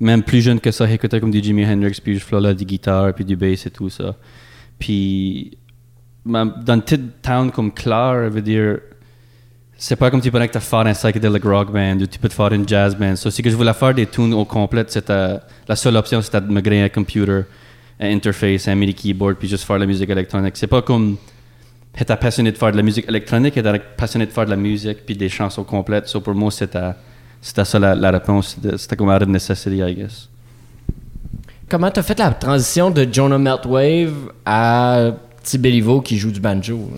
même 0.00 0.22
plus 0.22 0.40
jeune 0.40 0.58
que 0.58 0.70
ça, 0.70 0.86
j'écoutais 0.86 1.20
comme 1.20 1.30
du 1.30 1.42
Jimi 1.42 1.64
Hendrix, 1.66 2.00
puis 2.02 2.18
je 2.18 2.24
faisais 2.24 2.54
du 2.54 2.64
guitare, 2.64 3.12
puis 3.14 3.24
du 3.24 3.36
bass 3.36 3.66
et 3.66 3.70
tout 3.70 3.90
ça. 3.90 4.16
Puis 4.80 5.56
dans 6.24 6.74
une 6.74 6.82
petite 6.82 7.22
town 7.22 7.52
comme 7.52 7.70
Clare, 7.70 8.24
je 8.24 8.30
veux 8.30 8.42
dire, 8.42 8.78
c'est 9.76 9.96
pas 9.96 10.10
comme 10.10 10.20
tu 10.20 10.30
que 10.30 10.46
tu 10.46 10.60
faire 10.60 10.80
un 10.80 10.92
psychedelic 10.92 11.44
rock 11.44 11.72
band 11.72 11.98
ou 12.00 12.06
tu 12.06 12.18
peux 12.18 12.28
te 12.28 12.34
faire 12.34 12.52
une 12.52 12.68
jazz 12.68 12.96
band. 12.96 13.16
So, 13.16 13.30
si 13.30 13.42
que 13.42 13.50
je 13.50 13.56
voulais 13.56 13.72
faire 13.72 13.94
des 13.94 14.06
tunes 14.06 14.34
au 14.34 14.44
complet, 14.44 14.84
c'était 14.88 15.38
la 15.68 15.76
seule 15.76 15.96
option, 15.96 16.20
c'était 16.20 16.40
de 16.40 16.50
me 16.52 16.60
créer 16.60 16.82
un 16.82 16.88
computer, 16.88 17.42
un 18.00 18.10
interface, 18.10 18.68
un 18.68 18.74
MIDI 18.74 18.94
keyboard, 18.94 19.36
puis 19.36 19.48
juste 19.48 19.64
faire 19.64 19.78
la 19.78 19.86
musique 19.86 20.10
électronique. 20.10 20.56
C'est 20.56 20.66
pas 20.66 20.82
comme 20.82 21.16
j'étais 21.96 22.16
passionné 22.16 22.52
de 22.52 22.58
faire 22.58 22.72
de 22.72 22.76
la 22.76 22.82
musique 22.82 23.08
électronique, 23.08 23.54
j'étais 23.54 23.78
passionné 23.96 24.26
de 24.26 24.32
faire 24.32 24.46
de 24.46 24.50
la 24.50 24.56
musique 24.56 25.04
puis 25.04 25.16
des 25.16 25.28
chansons 25.28 25.64
complètes. 25.64 26.08
So 26.08 26.20
pour 26.20 26.34
moi, 26.34 26.50
c'était, 26.50 26.92
ça 27.40 27.78
la, 27.78 27.94
la 27.94 28.10
réponse. 28.10 28.56
C'était 28.76 28.96
comme 28.96 29.08
out 29.08 29.22
of 29.22 29.28
necessity, 29.28 29.78
I 29.78 29.94
guess. 29.94 30.29
Comment 31.70 31.88
t'as 31.92 32.02
fait 32.02 32.18
la 32.18 32.32
transition 32.32 32.90
de 32.90 33.06
Jonah 33.10 33.38
Meltwave 33.38 34.32
à 34.44 35.12
Béliveau 35.56 36.00
qui 36.00 36.18
joue 36.18 36.32
du 36.32 36.40
banjo? 36.40 36.90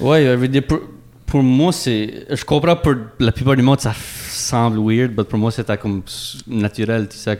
Ouais, 0.00 0.62
pour, 0.62 0.78
pour 1.26 1.42
moi, 1.42 1.70
c'est. 1.70 2.24
Je 2.30 2.42
comprends 2.42 2.76
pour 2.76 2.94
la 3.18 3.30
plupart 3.30 3.56
du 3.56 3.62
monde, 3.62 3.78
ça 3.78 3.92
semble 3.94 4.78
weird, 4.78 5.12
mais 5.14 5.24
pour 5.24 5.38
moi, 5.38 5.50
c'était 5.50 5.76
comme 5.76 6.00
naturel, 6.46 7.08
tu 7.10 7.18
sais, 7.18 7.30
à 7.32 7.36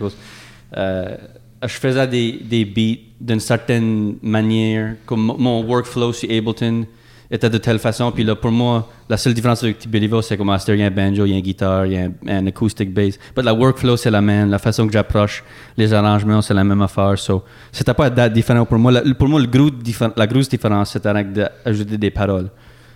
euh, 0.77 1.17
je 1.63 1.69
faisais 1.69 2.07
des, 2.09 2.41
des 2.45 2.67
beats 2.67 3.01
d'une 3.23 3.41
certaine 3.41 4.17
manière, 4.21 4.97
comme 5.07 5.35
mon 5.39 5.65
workflow 5.65 6.13
sur 6.13 6.31
Ableton 6.31 6.85
était 7.31 7.51
de 7.51 7.59
telle 7.59 7.79
façon, 7.79 8.13
puis 8.13 8.25
là, 8.25 8.35
pour 8.37 8.51
moi, 8.51 8.89
la 9.09 9.17
seule 9.17 9.35
différence 9.35 9.63
avec 9.63 9.79
Tiberivo, 9.79 10.23
c'est 10.23 10.37
comme 10.37 10.47
Master, 10.47 10.75
il 10.75 10.81
y 10.81 10.85
a 10.85 10.87
un 10.87 10.91
banjo, 10.91 11.25
il 11.25 11.31
y 11.31 11.35
a 11.35 11.37
une 11.37 11.43
guitare, 11.43 11.87
il 11.87 11.93
y 11.93 11.97
a 11.97 12.03
un, 12.05 12.13
un 12.29 12.47
acoustic 12.47 12.93
bass. 12.93 13.19
Mais 13.37 13.43
la 13.43 13.55
workflow, 13.55 13.97
c'est 13.97 14.11
la 14.11 14.21
même, 14.21 14.51
la 14.51 14.59
façon 14.59 14.87
que 14.87 14.93
j'approche 14.93 15.43
les 15.77 15.93
arrangements, 15.93 16.41
c'est 16.43 16.55
la 16.55 16.65
même 16.65 16.83
affaire. 16.83 17.19
So, 17.19 17.43
c'était 17.73 17.95
pas 17.95 18.11
that 18.11 18.29
différent 18.29 18.65
pour 18.65 18.79
moi. 18.79 18.93
La- 18.93 19.15
pour 19.15 19.29
moi, 19.29 19.41
le 19.41 19.47
gros 19.47 19.71
la 20.17 20.27
grosse 20.27 20.49
différence, 20.49 20.93
c'était 20.93 21.13
d'ajouter 21.25 21.99
des 21.99 22.11
paroles. 22.11 22.49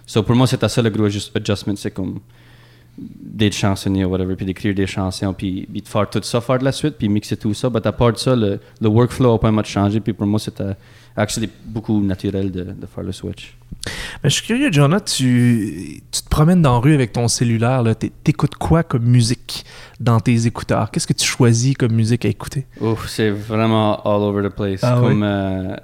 So, 0.07 0.23
pour 0.23 0.35
moi, 0.37 0.47
c'était 0.47 0.69
ça 0.69 0.83
le 0.83 0.91
gros 0.91 1.07
adjust- 1.09 1.37
adjustment, 1.37 1.77
c'est 1.77 1.91
comme 1.91 2.21
des 2.99 3.51
chansonniers 3.51 4.05
ou 4.05 4.11
whatever, 4.11 4.35
puis 4.37 4.45
d'écrire 4.47 4.75
des 4.75 4.87
chansons, 4.87 5.33
puis, 5.33 5.67
de 5.73 5.89
faire 5.89 6.09
tout 6.11 6.21
ça, 6.23 6.41
faire 6.41 6.59
de 6.59 6.65
la 6.65 6.73
suite, 6.73 6.97
puis 6.99 7.09
mixer 7.09 7.37
tout 7.37 7.55
ça. 7.55 7.71
Mais 7.73 7.85
à 7.87 7.93
part 7.93 8.19
ça, 8.19 8.35
le, 8.37 8.61
workflow 8.83 9.35
a 9.35 9.41
pas 9.41 9.51
mal 9.51 9.65
changé, 9.65 10.01
puis 10.01 10.13
pour 10.13 10.27
moi, 10.27 10.39
c'était 10.39 10.75
actually 11.17 11.49
beaucoup 11.65 12.01
naturel 12.01 12.51
de, 12.51 12.65
de 12.65 12.87
faire 12.87 13.05
le 13.05 13.13
switch. 13.13 13.57
Ben, 14.23 14.29
je 14.29 14.35
suis 14.35 14.47
curieux, 14.47 14.71
Jonah, 14.71 15.01
tu, 15.01 16.03
tu 16.11 16.23
te 16.23 16.29
promènes 16.29 16.61
dans 16.61 16.75
la 16.75 16.79
rue 16.81 16.95
avec 16.95 17.13
ton 17.13 17.29
cellulaire, 17.29 17.83
t'écoutes 18.23 18.57
quoi 18.57 18.83
comme 18.83 19.05
musique 19.05 19.65
dans 19.99 20.21
tes 20.21 20.47
écouteurs? 20.47 20.91
Qu'est-ce 20.91 21.07
que 21.07 21.15
tu 21.15 21.27
choisis 21.27 21.75
comme 21.75 21.93
musique 21.93 22.25
à 22.25 22.29
écouter? 22.29 22.67
Ouf, 22.81 23.09
c'est 23.09 23.31
vraiment 23.31 24.03
all 24.05 24.23
over 24.23 24.49
the 24.49 24.53
place. 24.53 24.81
Ah 24.83 24.99
comme, 25.01 25.23
euh, 25.23 25.75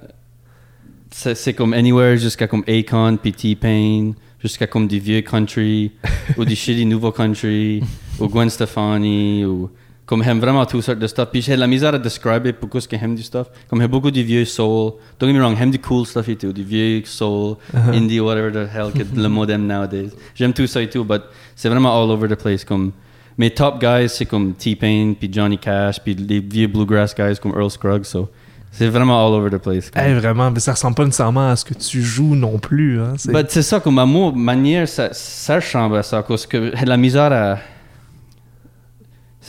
c'est, 1.09 1.35
c'est 1.35 1.53
comme 1.53 1.73
Anywhere 1.73 2.17
jusqu'à 2.17 2.47
comme 2.47 2.63
Akon, 2.67 3.17
puis 3.19 3.33
T-Pain, 3.33 4.11
jusqu'à 4.39 4.67
comme 4.67 4.87
du 4.87 4.99
vieux 4.99 5.21
country, 5.21 5.93
ou 6.37 6.45
du 6.45 6.55
shitty 6.55 6.85
nouveau 6.85 7.11
country, 7.11 7.81
ou 8.19 8.27
Gwen 8.27 8.49
Stefani, 8.51 9.45
ou 9.45 9.71
comme 10.07 10.23
j'aime 10.23 10.39
vraiment 10.39 10.65
toutes 10.65 10.81
sortes 10.81 10.97
de 10.99 11.05
stuff. 11.05 11.27
Puis 11.31 11.41
j'ai 11.43 11.53
de 11.55 11.59
la 11.59 11.67
misère 11.67 11.93
à 11.93 11.99
describer 11.99 12.53
pourquoi 12.53 12.81
ce 12.81 12.87
que 12.87 12.97
j'aime 12.97 13.13
du 13.13 13.21
stuff. 13.21 13.47
Comme 13.69 13.79
j'aime 13.81 13.91
beaucoup 13.91 14.09
du 14.09 14.23
vieux 14.23 14.45
soul. 14.45 14.93
Don't 15.19 15.29
get 15.29 15.33
me 15.37 15.39
wrong, 15.43 15.55
j'aime 15.55 15.69
du 15.69 15.77
cool 15.79 16.05
stuff 16.07 16.27
et 16.29 16.35
tout, 16.35 16.51
du 16.53 16.63
vieux 16.63 17.03
soul, 17.05 17.57
indie, 17.93 18.19
whatever 18.19 18.51
the 18.51 18.67
hell 18.73 18.91
que 18.91 19.03
le 19.15 19.27
modem 19.29 19.67
nowadays. 19.67 20.09
J'aime 20.33 20.53
tout 20.53 20.65
ça 20.65 20.81
et 20.81 20.89
tout, 20.89 21.03
but 21.03 21.21
c'est 21.55 21.69
vraiment 21.69 21.93
all 22.01 22.09
over 22.09 22.27
the 22.27 22.35
place. 22.41 22.63
Comme 22.65 22.91
mes 23.37 23.51
top 23.51 23.79
guys, 23.79 24.09
c'est 24.09 24.25
comme 24.25 24.53
T-Pain, 24.53 25.13
puis 25.19 25.29
Johnny 25.31 25.57
Cash, 25.59 25.99
puis 26.03 26.15
les 26.15 26.39
vieux 26.39 26.67
bluegrass 26.67 27.13
guys 27.13 27.35
comme 27.41 27.51
Earl 27.51 27.69
Scruggs. 27.69 28.05
So, 28.05 28.29
c'est 28.71 28.87
vraiment 28.87 29.27
all 29.27 29.33
over 29.33 29.49
the 29.49 29.61
place. 29.61 29.91
Eh, 29.95 30.13
vraiment, 30.13 30.49
mais 30.51 30.59
ça 30.59 30.71
ressemble 30.71 30.95
pas 30.95 31.05
nécessairement 31.05 31.49
à 31.49 31.55
ce 31.55 31.65
que 31.65 31.73
tu 31.73 32.01
joues 32.01 32.35
non 32.35 32.59
plus. 32.59 32.99
Hein? 33.01 33.13
C'est- 33.17 33.61
ça, 33.61 33.79
comme 33.79 33.99
à 33.99 34.05
mon 34.05 34.31
manière, 34.31 34.87
ça, 34.87 35.09
ça 35.11 35.55
ressemble 35.55 35.97
à 35.97 36.03
ça. 36.03 36.23
Parce 36.23 36.45
que 36.45 36.71
j'ai 36.75 36.85
la 36.85 36.95
misère 36.97 37.31
à. 37.33 37.57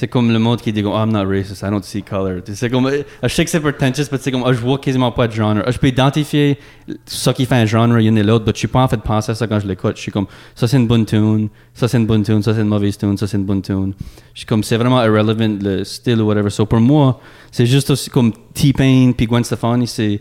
C'est 0.00 0.06
comme 0.06 0.30
le 0.32 0.38
monde 0.38 0.60
qui 0.60 0.72
dit, 0.72 0.84
oh, 0.84 0.92
I'm 0.94 1.10
not 1.10 1.24
racist, 1.28 1.60
I 1.62 1.70
don't 1.70 1.82
see 1.82 2.04
color. 2.04 2.40
C'est 2.54 2.70
comme, 2.70 2.86
euh, 2.86 3.02
je 3.20 3.28
sais 3.28 3.44
que 3.44 3.50
c'est 3.50 3.58
pretentious, 3.58 4.04
mais 4.12 4.18
c'est 4.18 4.30
comme, 4.30 4.44
ah, 4.46 4.52
je 4.52 4.60
vois 4.60 4.78
quasiment 4.78 5.10
pas 5.10 5.26
de 5.26 5.32
genre. 5.32 5.56
Je 5.68 5.76
peux 5.76 5.88
identifier 5.88 6.56
ce 7.04 7.30
qui 7.30 7.44
fait 7.46 7.56
un 7.56 7.66
genre, 7.66 7.88
l'une 7.88 8.16
et 8.16 8.22
l'autre, 8.22 8.44
mais 8.46 8.52
je 8.54 8.58
suis 8.58 8.68
pas 8.68 8.84
en 8.84 8.86
fait 8.86 9.00
penser 9.02 9.32
à 9.32 9.34
ça 9.34 9.48
quand 9.48 9.58
je 9.58 9.66
l'écoute. 9.66 9.96
Je 9.96 10.02
suis 10.02 10.12
comme, 10.12 10.28
ça 10.54 10.68
c'est 10.68 10.76
une 10.76 10.86
bonne 10.86 11.04
tune, 11.04 11.48
ça 11.74 11.88
c'est 11.88 11.96
une 11.96 12.06
bonne 12.06 12.22
tune, 12.22 12.40
ça 12.44 12.54
c'est 12.54 12.60
une 12.60 12.68
mauvaise 12.68 12.96
tune, 12.96 13.16
ça 13.18 13.26
c'est 13.26 13.38
une 13.38 13.44
bonne 13.44 13.60
tune. 13.60 13.92
Je 14.34 14.38
suis 14.38 14.46
comme, 14.46 14.62
c'est 14.62 14.76
vraiment 14.76 15.02
irrelevant 15.02 15.58
le 15.60 15.82
style 15.82 16.20
ou 16.22 16.26
whatever. 16.28 16.48
So 16.50 16.64
pour 16.64 16.78
moi, 16.78 17.18
c'est 17.50 17.66
juste 17.66 17.90
aussi 17.90 18.08
comme 18.08 18.32
T-Pain 18.54 19.10
puis 19.16 19.26
Gwen 19.26 19.42
Stefani, 19.42 19.88
c'est 19.88 20.20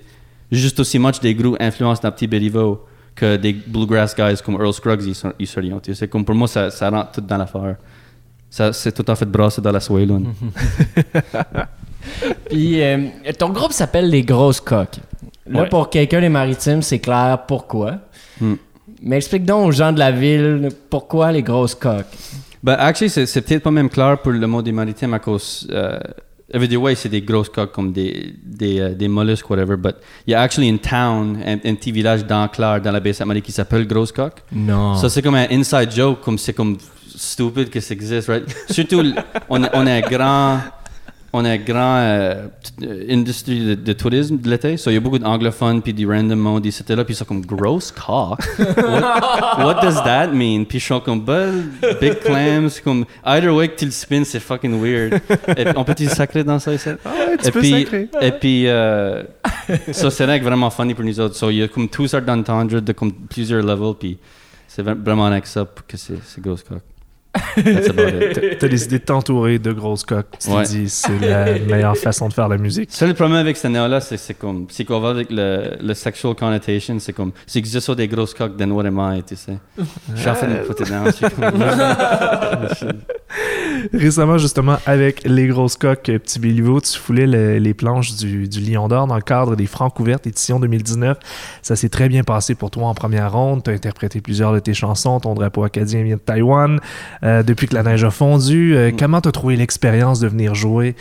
juste 0.52 0.80
aussi 0.80 0.98
much 0.98 1.20
des 1.20 1.36
gros 1.36 1.56
influences 1.60 2.02
d'un 2.02 2.10
petit 2.10 2.26
Beliveau 2.26 2.84
que 3.14 3.36
des 3.36 3.54
bluegrass 3.54 4.16
guys 4.16 4.38
comme 4.44 4.56
Earl 4.56 4.74
Scruggs 4.74 5.04
ils 5.06 5.14
sont- 5.14 5.34
ils. 5.38 5.48
C'est 5.94 6.08
comme 6.08 6.26
pour 6.26 6.34
moi, 6.34 6.48
ça, 6.48 6.72
ça 6.72 6.90
rentre 6.90 7.12
tout 7.12 7.22
dans 7.22 7.38
l'affaire. 7.38 7.76
Ça, 8.50 8.72
c'est 8.74 8.92
tout 8.92 9.10
en 9.10 9.16
fait 9.16 9.26
brassé 9.26 9.62
dans 9.62 9.72
la 9.72 9.80
là. 9.80 10.18
Puis 12.50 12.82
euh, 12.82 13.08
ton 13.38 13.50
groupe 13.50 13.72
s'appelle 13.74 14.10
Les 14.10 14.24
Grosses 14.24 14.62
Coques. 14.62 14.98
Là, 15.46 15.62
Ouais. 15.62 15.70
pour 15.70 15.90
quelqu'un 15.90 16.22
des 16.22 16.30
maritimes, 16.30 16.82
c'est 16.82 17.00
clair 17.00 17.40
pourquoi. 17.48 18.00
Hmm. 18.42 18.56
Mais 19.02 19.18
explique 19.18 19.46
donc 19.46 19.68
aux 19.68 19.72
gens 19.72 19.92
de 19.92 20.00
la 20.00 20.12
ville 20.12 20.70
pourquoi 20.90 21.32
les 21.32 21.44
grosses 21.44 21.76
coques. 21.76 22.06
Ben, 22.64 22.74
actually, 22.74 23.10
c'est, 23.10 23.26
c'est 23.26 23.42
peut-être 23.42 23.64
pas 23.64 23.72
même 23.72 23.90
clair 23.90 24.18
pour 24.22 24.32
le 24.32 24.48
mot 24.48 24.62
des 24.62 24.72
maritimes 24.72 25.14
à 25.14 25.20
cause. 25.20 25.68
Euh, 25.72 26.00
Everyday 26.54 26.96
c'est 26.96 27.10
des 27.10 27.22
grosses 27.22 27.50
coques 27.50 27.74
comme 27.74 27.92
des, 27.92 28.34
des, 28.44 28.80
euh, 28.80 28.94
des 28.96 29.08
mollusques, 29.10 29.50
whatever. 29.50 29.76
But 29.76 29.96
il 30.26 30.32
y 30.32 30.34
a 30.34 30.42
actually 30.42 30.70
une 30.70 30.80
town, 30.80 31.38
un, 31.46 31.54
un 31.56 31.76
petit 31.76 31.92
village 31.92 32.26
dans 32.26 32.48
Clare, 32.48 32.80
dans 32.82 32.92
la 32.92 33.00
baie 33.02 33.12
Sainte-Marie 33.14 33.42
qui 33.42 33.52
s'appelle 33.52 33.86
Grosse 33.86 34.12
Coque. 34.14 34.42
Non. 34.54 34.96
Ça, 34.96 35.10
c'est 35.10 35.22
comme 35.22 35.36
un 35.36 35.48
inside 35.52 35.92
joke, 35.94 36.22
comme 36.22 36.38
c'est 36.38 36.54
comme 36.54 36.78
stupid 37.16 37.70
que 37.70 37.80
ça 37.80 37.94
existe, 37.94 38.30
right? 38.30 38.46
Surtout, 38.70 39.04
on, 39.50 39.64
a- 39.64 39.70
on 39.74 39.86
a 39.88 39.92
un 39.92 40.02
grand. 40.02 40.60
On 41.40 41.46
a 41.46 41.52
un 41.52 41.58
grand 41.58 41.98
euh, 41.98 42.48
euh, 42.82 43.06
industrie 43.12 43.64
de, 43.64 43.76
de 43.76 43.94
tourisme 43.94 44.38
de 44.38 44.50
l'été. 44.50 44.76
So, 44.76 44.90
il 44.90 44.96
y 44.96 44.98
a 44.98 45.00
beaucoup 45.00 45.20
d'anglophones 45.20 45.84
puis 45.84 45.94
du 45.94 46.08
random 46.08 46.40
monde. 46.40 46.66
Là, 46.66 47.06
puis 47.06 47.14
ils 47.14 47.16
sont 47.16 47.26
comme 47.26 47.46
gross 47.46 47.92
cock. 47.92 48.40
What, 48.58 49.64
what 49.64 49.82
does 49.82 50.02
that 50.04 50.28
mean? 50.28 50.66
Puis 50.66 50.80
ils 50.80 50.82
sont 50.82 51.00
comme 51.00 51.22
bah, 51.22 51.46
big 52.02 52.20
clams. 52.22 52.70
Comme 52.84 53.06
either 53.24 53.54
way 53.54 53.68
que 53.68 53.76
tu 53.78 53.86
le 53.86 53.92
spins, 53.92 54.24
c'est 54.24 54.40
fucking 54.40 54.82
weird. 54.82 55.22
Et 55.56 55.68
on 55.76 55.84
peut-tu 55.84 56.08
sacrer 56.08 56.44
dans 56.44 56.58
ça 56.58 56.74
ici? 56.74 56.90
tu 57.40 57.48
et 57.48 57.52
peux 57.52 57.60
puis, 57.60 57.72
sacrer. 57.72 58.10
Et 58.22 58.32
puis, 58.32 58.68
euh, 58.68 59.24
ça, 59.92 60.10
c'est 60.10 60.40
vraiment 60.40 60.72
funny 60.72 60.96
pour 60.96 61.06
nous 61.06 61.20
autres. 61.20 61.36
So, 61.36 61.52
il 61.52 61.58
y 61.58 61.64
a 61.64 61.68
comme 61.68 61.88
tous 61.88 62.08
sortes 62.08 62.26
d'entendre 62.26 62.80
de 62.80 62.92
comme 62.94 63.12
plusieurs 63.12 63.64
levels. 63.64 63.94
Puis 64.00 64.18
c'est 64.68 64.84
vra- 64.84 65.00
vraiment 65.00 65.28
avec 65.28 65.46
ça 65.46 65.68
que 65.88 65.98
c'est 65.98 66.18
c'est 66.26 66.42
grosse 66.42 66.64
coque. 67.56 67.64
That's 67.64 67.90
about 67.90 68.24
it. 68.24 68.58
T'as- 68.60 68.68
décidé 68.68 69.00
de 69.00 69.04
t'entourer 69.04 69.60
de 69.60 69.72
grosses 69.72 70.04
coques. 70.04 70.38
Tu 70.40 70.50
Ouais. 70.50 70.64
dit, 70.64 70.90
c'est 70.90 71.20
la 71.20 71.58
meilleure 71.60 71.98
façon 71.98 72.28
de 72.28 72.34
faire 72.34 72.48
la 72.48 72.58
musique. 72.58 72.90
Seul 72.92 73.14
problème 73.14 73.38
avec 73.38 73.58
ce 73.58 73.68
néo-là, 73.68 74.02
c'est 74.02 74.18
c'est 74.18 74.34
comme, 74.34 74.68
c'est 74.70 74.84
qu'on 74.86 75.00
va 75.00 75.10
avec 75.10 75.28
le, 75.30 75.72
le 75.82 75.94
sexual 75.94 76.36
connotation, 76.36 76.98
c'est 77.00 77.14
comme, 77.14 77.32
c'est 77.46 77.62
que 77.62 77.68
je 77.68 77.80
suis 77.80 77.96
des 77.96 78.08
grosses 78.08 78.34
coques, 78.34 78.58
then 78.58 78.72
what 78.72 78.86
am 78.86 79.00
I, 79.18 79.24
tu 79.24 79.36
sais? 79.36 79.58
Je 80.16 80.20
suis 80.20 80.30
en 80.30 80.34
train 80.36 80.48
de 80.48 80.54
me 80.54 80.64
Récemment, 83.94 84.38
justement, 84.38 84.78
avec 84.86 85.24
les 85.26 85.48
grosses 85.48 85.76
coques 85.76 86.10
euh, 86.10 86.18
Petit 86.20 86.40
Béliveau, 86.40 86.82
tu 86.82 86.98
foulais 86.98 87.28
le- 87.28 87.58
les 87.60 87.74
planches 87.74 88.16
du, 88.16 88.48
du 88.48 88.60
Lion 88.62 88.88
d'Or 88.88 89.06
dans 89.08 89.16
le 89.16 89.22
cadre 89.22 89.56
des 89.56 89.66
Francs 89.68 90.00
ouvertes 90.00 90.26
édition 90.28 90.60
2019. 90.60 91.18
Ça 91.62 91.76
s'est 91.76 91.90
très 91.90 92.10
bien 92.10 92.24
passé 92.24 92.56
pour 92.56 92.72
toi 92.72 92.86
en 92.88 92.94
première 92.94 93.32
ronde. 93.32 93.64
Tu 93.64 93.70
as 93.70 93.74
interprété 93.74 94.22
plusieurs 94.22 94.54
de 94.54 94.60
tes 94.60 94.74
chansons. 94.74 95.20
Ton 95.20 95.34
drapeau 95.34 95.64
acadien 95.64 96.04
vient 96.04 96.16
de 96.16 96.22
Taïwan. 96.22 96.80
Euh, 97.24 97.44
depuis 97.44 97.68
que 97.68 97.76
la 97.76 97.84
neige 97.84 98.04
a 98.04 98.12
fondu, 98.12 98.76
euh, 98.76 98.92
comment 98.98 99.22
tu 99.22 99.30
as 99.30 99.32
trouvé 99.34 99.56
l'expérience 99.56 100.20
de 100.20 100.28
venir 100.28 100.56
jouer 100.56 100.96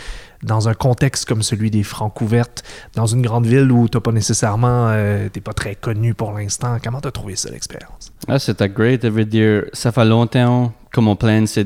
dans 0.46 0.68
un 0.68 0.74
contexte 0.74 1.28
comme 1.28 1.42
celui 1.42 1.70
des 1.70 1.82
Francs 1.82 2.20
ouvertes, 2.20 2.62
dans 2.94 3.06
une 3.06 3.20
grande 3.20 3.46
ville 3.46 3.70
où 3.70 3.88
tu 3.88 4.00
pas 4.00 4.12
nécessairement, 4.12 4.88
euh, 4.90 5.28
t'es 5.28 5.40
pas 5.40 5.52
très 5.52 5.74
connu 5.74 6.14
pour 6.14 6.32
l'instant? 6.32 6.78
Comment 6.82 7.00
tu 7.00 7.08
as 7.08 7.10
trouvé 7.10 7.34
ça, 7.36 7.50
l'expérience? 7.50 8.12
Ah, 8.28 8.38
c'était 8.38 8.68
great, 8.68 9.02
ça 9.02 9.10
veut 9.10 9.24
dire, 9.24 9.64
ça 9.72 9.90
fait 9.90 10.04
longtemps 10.04 10.72
que 10.92 11.00
mon 11.00 11.16
plan, 11.16 11.44
c'est 11.46 11.64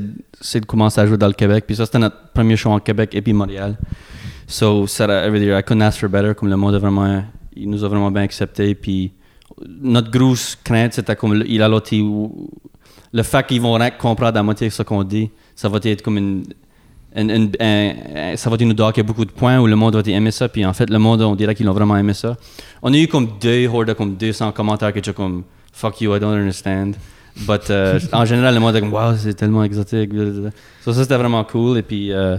de 0.59 0.65
commencer 0.65 0.99
à 0.99 1.05
jouer 1.05 1.17
dans 1.17 1.27
le 1.27 1.33
Québec. 1.33 1.65
Puis 1.67 1.75
ça, 1.75 1.85
c'était 1.85 1.99
notre 1.99 2.31
premier 2.33 2.57
show 2.57 2.71
en 2.71 2.79
Québec 2.79 3.11
et 3.13 3.21
puis 3.21 3.33
Montréal. 3.33 3.77
So, 4.47 4.87
ça, 4.87 5.05
ça 5.07 5.29
veut 5.29 5.39
dire, 5.39 5.57
I 5.57 5.63
couldn't 5.63 5.81
ask 5.81 5.99
for 5.99 6.09
better, 6.09 6.33
comme 6.33 6.49
le 6.49 6.57
monde 6.57 6.75
a 6.75 6.79
vraiment, 6.79 7.23
il 7.55 7.69
nous 7.69 7.83
a 7.83 7.87
vraiment 7.87 8.11
bien 8.11 8.23
accepté. 8.23 8.75
Puis 8.75 9.13
notre 9.67 10.09
grosse 10.09 10.57
crainte, 10.61 10.93
c'était 10.93 11.15
comme, 11.15 11.43
il 11.47 11.61
a 11.61 11.67
l'autre, 11.67 11.91
le 13.13 13.23
fait 13.23 13.45
qu'ils 13.45 13.61
vont 13.61 13.73
rien 13.73 13.91
comprendre 13.91 14.39
à 14.39 14.43
moitié 14.43 14.69
ce 14.69 14.81
qu'on 14.83 15.03
dit, 15.03 15.29
ça 15.55 15.69
va 15.69 15.79
être 15.83 16.01
comme 16.01 16.17
une, 16.17 16.43
une- 17.15 17.29
une- 17.31 17.51
un- 17.59 17.93
un- 18.15 18.35
ça 18.37 18.49
va 18.49 18.55
être 18.55 18.61
une 18.61 18.73
doc, 18.73 18.97
y 18.97 18.99
a 18.99 19.03
beaucoup 19.03 19.25
de 19.25 19.31
points 19.31 19.59
où 19.59 19.67
le 19.67 19.75
monde 19.75 19.95
va 19.95 20.01
aimer 20.11 20.31
ça, 20.31 20.47
puis 20.49 20.65
en 20.65 20.73
fait, 20.73 20.89
le 20.89 20.99
monde, 20.99 21.21
on 21.21 21.35
dirait 21.35 21.55
qu'ils 21.55 21.69
ont 21.69 21.73
vraiment 21.73 21.97
aimé 21.97 22.13
ça. 22.13 22.37
On 22.81 22.93
a 22.93 22.97
eu 22.97 23.07
comme 23.07 23.27
deux, 23.41 23.67
hors 23.67 23.85
de 23.85 23.93
comme 23.93 24.15
200 24.15 24.51
commentaires 24.53 24.91
qui 24.93 24.99
étaient 24.99 25.13
comme 25.13 25.43
fuck 25.73 25.99
you, 26.01 26.15
I 26.15 26.19
don't 26.19 26.33
understand. 26.33 26.93
But 27.47 27.69
euh, 27.69 27.99
en 28.11 28.25
général, 28.25 28.53
le 28.53 28.59
monde 28.59 28.75
est 28.75 28.81
comme 28.81 28.93
wow, 28.93 29.15
c'est 29.17 29.33
tellement 29.33 29.63
exotique. 29.63 30.11
ça, 30.83 30.93
c'était 30.93 31.15
vraiment 31.17 31.43
cool. 31.45 31.77
Et 31.77 31.81
puis, 31.81 32.11
euh, 32.11 32.37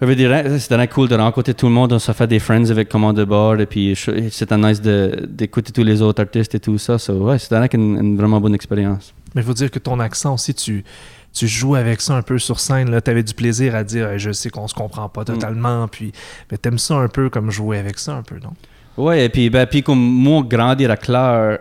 je 0.00 0.06
veux 0.06 0.14
dire, 0.14 0.30
c'était 0.58 0.74
vraiment 0.76 0.92
cool 0.92 1.08
de 1.08 1.14
rencontrer 1.16 1.54
tout 1.54 1.66
le 1.66 1.72
monde. 1.72 1.92
On 1.92 1.98
s'est 1.98 2.12
fait 2.12 2.26
des 2.26 2.38
friends 2.38 2.70
avec 2.70 2.88
Command 2.88 3.16
de 3.16 3.24
bord. 3.24 3.58
Et 3.58 3.66
puis, 3.66 3.96
c'était 4.30 4.56
nice 4.56 4.80
d'écouter 4.80 5.72
tous 5.72 5.82
les 5.82 6.00
autres 6.02 6.22
artistes 6.22 6.54
et 6.54 6.60
tout 6.60 6.78
ça. 6.78 6.98
So, 6.98 7.14
ouais, 7.14 7.38
c'était 7.38 7.56
une, 7.74 7.96
une 7.98 8.16
vraiment 8.16 8.40
bonne 8.40 8.54
expérience. 8.54 9.12
Mais 9.34 9.42
il 9.42 9.44
faut 9.44 9.54
dire 9.54 9.70
que 9.70 9.78
ton 9.78 9.98
accent 9.98 10.34
aussi, 10.34 10.54
tu, 10.54 10.84
tu 11.32 11.46
joues 11.46 11.74
avec 11.74 12.00
ça 12.00 12.14
un 12.14 12.22
peu 12.22 12.38
sur 12.38 12.60
scène. 12.60 13.00
Tu 13.04 13.10
avais 13.10 13.22
du 13.22 13.34
plaisir 13.34 13.74
à 13.74 13.84
dire 13.84 14.18
Je 14.18 14.32
sais 14.32 14.50
qu'on 14.50 14.68
se 14.68 14.74
comprend 14.74 15.08
pas 15.08 15.24
totalement, 15.24 15.88
puis 15.88 16.12
mais 16.50 16.58
t'aimes 16.58 16.78
ça 16.78 16.94
un 16.94 17.08
peu 17.08 17.30
comme 17.30 17.50
jouer 17.50 17.78
avec 17.78 17.98
ça 17.98 18.14
un 18.14 18.22
peu, 18.22 18.38
non? 18.38 18.52
Ouais, 18.96 19.24
et 19.24 19.28
puis, 19.28 19.48
ben, 19.48 19.64
puis 19.66 19.82
comme 19.84 20.00
moi, 20.00 20.42
grandir 20.42 20.90
à 20.90 20.96
Clare, 20.96 21.58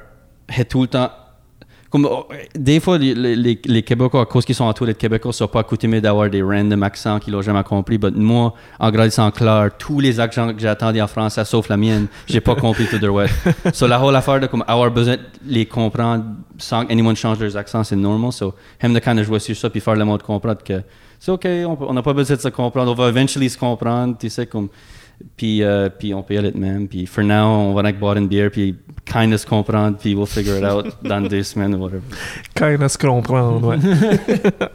est 0.50 0.66
tout 0.66 0.82
le 0.82 0.88
temps. 0.88 1.12
Comme, 1.90 2.06
oh, 2.06 2.28
des 2.54 2.80
fois, 2.80 2.98
les, 2.98 3.36
les, 3.36 3.84
Québécois, 3.84 4.22
à 4.22 4.26
cause 4.26 4.46
qu'ils 4.46 4.56
sont 4.56 4.66
entourés 4.66 4.94
de 4.94 4.98
Québécois, 4.98 5.30
ne 5.30 5.34
sont 5.34 5.48
pas 5.48 5.62
accoutumés 5.62 6.02
d'avoir 6.02 6.30
des 6.30 6.42
random 6.42 6.84
accents 6.84 7.20
qu'ils 7.20 7.34
n'ont 7.34 7.42
jamais 7.42 7.64
compris. 7.64 7.98
Mais 7.98 8.12
moi, 8.12 8.54
en 8.80 8.92
grandissant 8.92 9.28
à 9.28 9.32
Clare, 9.32 9.70
tous 9.78 10.00
les 10.00 10.20
accents 10.20 10.54
que 10.54 10.60
j'ai 10.60 10.68
attendus 10.68 11.02
en 11.02 11.08
français, 11.08 11.46
sauf 11.46 11.70
la 11.70 11.78
mienne, 11.78 12.08
j'ai 12.28 12.42
pas 12.42 12.56
compris 12.56 12.88
tout 12.88 13.00
de 13.00 13.10
suite. 13.10 13.74
So, 13.74 13.88
la 13.88 14.02
whole 14.02 14.16
affaire 14.16 14.40
de 14.40 14.48
comme, 14.48 14.66
avoir 14.68 14.92
besoin 14.92 15.16
de 15.16 15.22
les 15.46 15.66
comprendre 15.66 16.26
sans 16.58 16.86
que 16.86 16.92
anyone 16.92 17.16
change 17.16 17.40
leurs 17.40 17.56
accents, 17.56 17.84
c'est 17.84 17.96
normal. 17.96 18.34
So, 18.34 18.54
hem 18.82 18.94
de 18.94 19.00
of 19.00 19.26
jouer 19.26 19.40
sur 19.40 19.56
ça, 19.56 19.70
puis 19.70 19.80
faire 19.80 19.96
le 19.96 20.04
monde 20.04 20.22
comprendre 20.24 20.64
que 20.64 20.82
c'est 21.20 21.32
OK, 21.32 21.46
on 21.46 21.94
n'a 21.94 22.02
pas 22.02 22.14
besoin 22.14 22.36
de 22.36 22.42
se 22.42 22.50
comprendre, 22.50 22.92
on 22.92 22.96
va 22.96 23.10
eventually 23.10 23.50
se 23.50 23.58
comprendre, 23.58 24.18
tu 24.20 24.30
sais, 24.30 24.46
comme. 24.46 24.70
Puis, 25.36 25.64
euh, 25.64 25.90
puis 25.90 26.14
on 26.14 26.24
peut 26.24 26.36
y 26.36 26.38
aller 26.38 26.52
de 26.52 26.58
même. 26.58 26.88
Puis 26.88 27.06
for 27.06 27.24
now, 27.24 27.46
on 27.46 27.74
va 27.74 27.82
avec 27.82 28.00
boire 28.00 28.18
une 28.18 28.28
bière, 28.28 28.52
puis 28.52 28.76
kind 29.06 29.34
of 29.34 29.42
se 29.42 29.46
comprendre, 29.46 29.98
puis 29.98 30.16
we'll 30.16 30.28
figure 30.28 30.58
it 30.58 30.64
out 30.64 30.86
dans 31.04 31.22
deux 31.22 31.44
semaines 31.44 31.76
ou 31.76 31.80
whatever. 31.80 32.02
Se 32.88 32.98
comprendre, 32.98 33.68
ouais. 33.68 33.78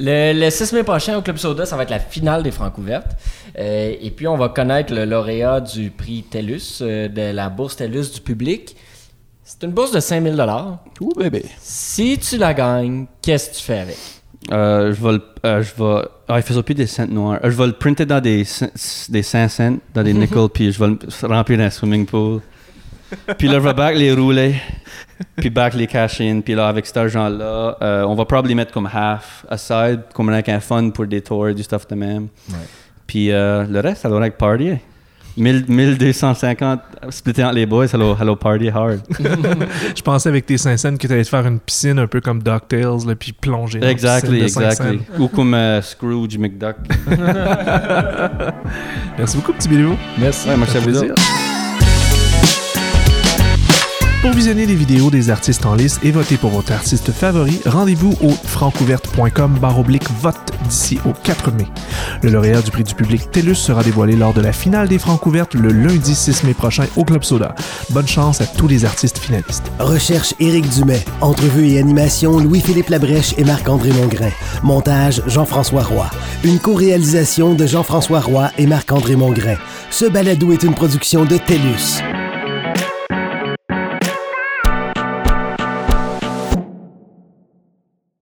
Le, 0.00 0.32
le 0.32 0.50
6 0.50 0.74
mai 0.74 0.84
prochain 0.84 1.16
au 1.18 1.22
Club 1.22 1.38
Soda, 1.38 1.66
ça 1.66 1.76
va 1.76 1.82
être 1.82 1.90
la 1.90 1.98
finale 1.98 2.44
des 2.44 2.52
Francs 2.52 2.76
ouvertes. 2.78 3.16
Euh, 3.58 3.94
et 4.00 4.10
puis, 4.12 4.28
on 4.28 4.36
va 4.36 4.48
connaître 4.48 4.94
le 4.94 5.04
lauréat 5.04 5.60
du 5.60 5.90
prix 5.90 6.22
TELUS, 6.22 6.78
euh, 6.82 7.08
de 7.08 7.34
la 7.34 7.48
bourse 7.48 7.74
TELUS 7.74 8.12
du 8.14 8.20
public. 8.20 8.76
C'est 9.42 9.64
une 9.64 9.72
bourse 9.72 9.90
de 9.90 9.98
5000 9.98 10.40
Ouh, 11.00 11.12
bébé. 11.16 11.44
Si 11.58 12.16
tu 12.18 12.36
la 12.36 12.54
gagnes, 12.54 13.06
qu'est-ce 13.20 13.50
que 13.50 13.56
tu 13.56 13.62
fais 13.62 13.78
avec? 13.78 13.96
Euh, 14.52 14.94
je 14.94 15.02
vais 15.04 15.12
le. 15.12 15.22
euh, 15.44 15.62
je 15.62 15.82
vais. 15.82 16.08
Ah, 16.28 16.38
il 16.38 16.42
faisait 16.42 16.62
plus 16.62 16.74
des 16.74 16.86
cents 16.86 17.06
noirs. 17.06 17.40
Euh, 17.44 17.50
je 17.50 17.56
vais 17.56 17.66
le 17.66 17.72
printer 17.72 18.06
dans 18.06 18.20
des, 18.20 18.44
des 19.08 19.22
5 19.22 19.48
cents, 19.48 19.76
dans 19.94 20.02
des 20.02 20.12
nickels, 20.14 20.48
puis 20.52 20.72
je 20.72 20.78
vais 20.78 20.88
le 20.88 21.26
remplir 21.34 21.58
dans 21.58 21.64
un 21.64 21.70
swimming 21.70 22.06
pool. 22.06 22.40
Puis 23.38 23.48
là, 23.48 23.54
je 23.54 23.60
vais 23.60 23.74
back 23.74 23.96
les 23.96 24.12
rouler, 24.12 24.54
puis 25.36 25.48
back 25.50 25.74
les 25.74 25.86
cash 25.86 26.20
in. 26.20 26.40
Puis 26.40 26.54
là, 26.54 26.68
avec 26.68 26.86
cet 26.86 26.98
argent-là, 26.98 27.76
euh, 27.80 28.02
on 28.04 28.14
va 28.14 28.24
probablement 28.26 28.56
mettre 28.56 28.72
comme 28.72 28.88
half 28.92 29.46
aside, 29.48 30.02
comme 30.14 30.28
avec 30.28 30.48
un 30.50 30.60
fun 30.60 30.90
pour 30.90 31.06
des 31.06 31.22
tours, 31.22 31.52
du 31.54 31.62
stuff 31.62 31.86
de 31.88 31.94
même. 31.94 32.28
Puis 33.06 33.32
euh, 33.32 33.64
le 33.64 33.80
reste, 33.80 34.02
ça 34.02 34.08
va 34.10 34.26
être 34.26 34.36
party. 34.36 34.74
1000 35.38 35.64
1250 35.68 36.80
splitté 37.10 37.44
entre 37.44 37.54
les 37.54 37.66
boys, 37.66 37.86
hello, 37.92 38.16
hello 38.20 38.36
party 38.36 38.68
hard. 38.68 39.00
Je 39.96 40.02
pensais 40.02 40.28
avec 40.28 40.46
tes 40.46 40.58
Saint-Saëns 40.58 40.96
que 40.98 41.06
tu 41.06 41.12
allais 41.12 41.24
te 41.24 41.28
faire 41.28 41.46
une 41.46 41.60
piscine 41.60 41.98
un 41.98 42.06
peu 42.06 42.20
comme 42.20 42.42
DuckTales, 42.42 43.06
là, 43.06 43.14
puis 43.14 43.32
plonger. 43.32 43.78
dans 43.78 43.86
la 43.86 43.92
Exactly, 43.92 44.42
exactly. 44.42 45.00
Ou 45.18 45.28
comme 45.28 45.54
euh, 45.54 45.80
Scrooge 45.82 46.36
McDuck. 46.38 46.76
Merci 49.18 49.36
beaucoup, 49.36 49.52
petit 49.52 49.68
Bilou. 49.68 49.96
Merci. 50.18 50.48
Ouais, 50.48 50.56
merci 50.56 50.76
à 50.76 50.80
vous 50.80 50.86
Plaisir. 50.86 51.10
autres. 51.12 51.47
Pour 54.20 54.32
visionner 54.32 54.66
les 54.66 54.74
vidéos 54.74 55.10
des 55.10 55.30
artistes 55.30 55.64
en 55.64 55.76
lice 55.76 56.00
et 56.02 56.10
voter 56.10 56.36
pour 56.36 56.50
votre 56.50 56.72
artiste 56.72 57.12
favori, 57.12 57.60
rendez-vous 57.64 58.16
au 58.20 58.30
francouverte.com 58.30 59.58
baroblique 59.60 60.10
vote 60.20 60.34
d'ici 60.68 60.98
au 61.06 61.12
4 61.12 61.52
mai. 61.52 61.66
Le 62.24 62.30
lauréat 62.30 62.60
du 62.60 62.72
prix 62.72 62.82
du 62.82 62.96
public 62.96 63.30
TELUS 63.30 63.54
sera 63.54 63.84
dévoilé 63.84 64.16
lors 64.16 64.34
de 64.34 64.40
la 64.40 64.52
finale 64.52 64.88
des 64.88 64.98
Francouvertes 64.98 65.54
le 65.54 65.68
lundi 65.68 66.16
6 66.16 66.42
mai 66.42 66.52
prochain 66.52 66.86
au 66.96 67.04
Club 67.04 67.22
Soda. 67.22 67.54
Bonne 67.90 68.08
chance 68.08 68.40
à 68.40 68.46
tous 68.46 68.66
les 68.66 68.84
artistes 68.84 69.18
finalistes. 69.18 69.70
Recherche 69.78 70.34
Éric 70.40 70.68
Dumais. 70.68 71.04
Entrevue 71.20 71.68
et 71.68 71.78
animation 71.78 72.38
Louis-Philippe 72.38 72.88
Labrèche 72.88 73.34
et 73.38 73.44
Marc-André 73.44 73.92
Mongrain. 73.92 74.32
Montage 74.64 75.22
Jean-François 75.28 75.84
Roy. 75.84 76.10
Une 76.42 76.58
co-réalisation 76.58 77.54
de 77.54 77.66
Jean-François 77.66 78.20
Roy 78.20 78.50
et 78.58 78.66
Marc-André 78.66 79.14
Mongrain. 79.14 79.56
Ce 79.90 80.06
balado 80.06 80.50
est 80.50 80.64
une 80.64 80.74
production 80.74 81.24
de 81.24 81.36
TELUS. 81.36 82.02